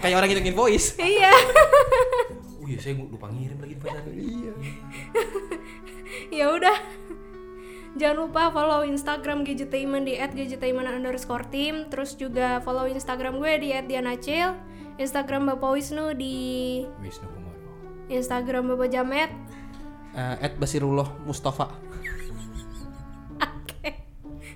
Kayak 0.00 0.16
orang 0.16 0.28
ngitungin 0.32 0.56
voice. 0.56 0.96
iya. 0.96 1.32
Oh 2.60 2.66
iya, 2.68 2.78
saya 2.80 2.96
lupa 2.96 3.28
ngirim 3.28 3.58
lagi 3.60 3.74
di 3.76 3.80
pasar. 3.80 4.02
Iya. 4.08 4.52
ya 6.30 6.46
udah 6.50 6.76
jangan 7.98 8.16
lupa 8.26 8.54
follow 8.54 8.86
Instagram 8.86 9.42
Gadgetainment 9.42 10.06
di 10.06 10.14
@gadgetainment 10.14 10.86
underscore 10.86 11.46
team 11.50 11.90
terus 11.90 12.14
juga 12.14 12.62
follow 12.62 12.86
Instagram 12.86 13.42
gue 13.42 13.52
di 13.58 13.68
@dianacil 13.74 14.54
Instagram 15.00 15.50
Bapak 15.50 15.74
Wisnu 15.74 16.14
di 16.14 16.36
Wisnu. 17.02 17.39
Instagram 18.10 18.68
Bapak 18.68 18.90
Jamet 18.90 19.30
Eh, 20.10 20.36
at 20.40 20.52
Basirullah 20.54 21.06
Mustafa. 21.22 21.70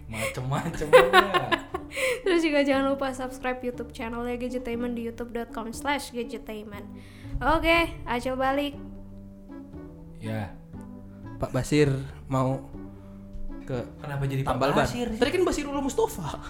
Macem-macem 0.04 0.86
terus 2.20 2.40
juga 2.40 2.60
jangan 2.60 2.90
lupa 2.90 3.10
subscribe 3.10 3.62
YouTube 3.62 3.90
channelnya 3.90 4.34
Gadgetainment 4.36 4.92
di 4.92 5.06
youtube.com 5.06 5.70
slash 5.70 6.10
gadgetainment 6.10 6.82
oke 7.36 7.78
Acil 8.04 8.34
balik 8.34 8.74
Ya. 10.18 10.50
Pak 11.36 11.52
Basir 11.52 11.92
mau 12.26 12.64
ke 13.62 13.76
Kenapa 13.98 14.24
jadi 14.24 14.40
Pak 14.40 14.50
tambal 14.50 14.70
ban. 14.72 14.78
Basir? 14.82 15.08
Tadi 15.12 15.30
kan 15.30 15.42
Basirullah 15.44 15.84
Mustafa. 15.84 16.40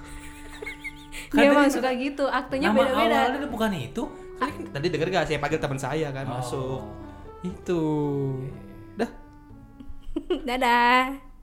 dia 1.29 1.43
tadi 1.43 1.47
mah 1.51 1.67
kata- 1.67 1.75
suka 1.75 1.91
gitu 1.93 2.25
aktenya 2.25 2.71
Nama 2.71 2.79
beda-beda 2.79 3.17
awalnya 3.19 3.49
bukan 3.51 3.71
itu. 3.75 4.03
Tadi, 4.37 4.51
kan- 4.53 4.71
tadi 4.73 4.87
denger 4.89 5.09
gak 5.09 5.27
saya 5.27 5.39
panggil 5.39 5.59
teman 5.59 5.79
saya 5.79 6.09
kan 6.11 6.25
Oh. 6.25 6.33
masuk. 6.35 6.81
Itu. 7.43 7.83
Dah. 8.95 9.11
dadah 10.47 11.34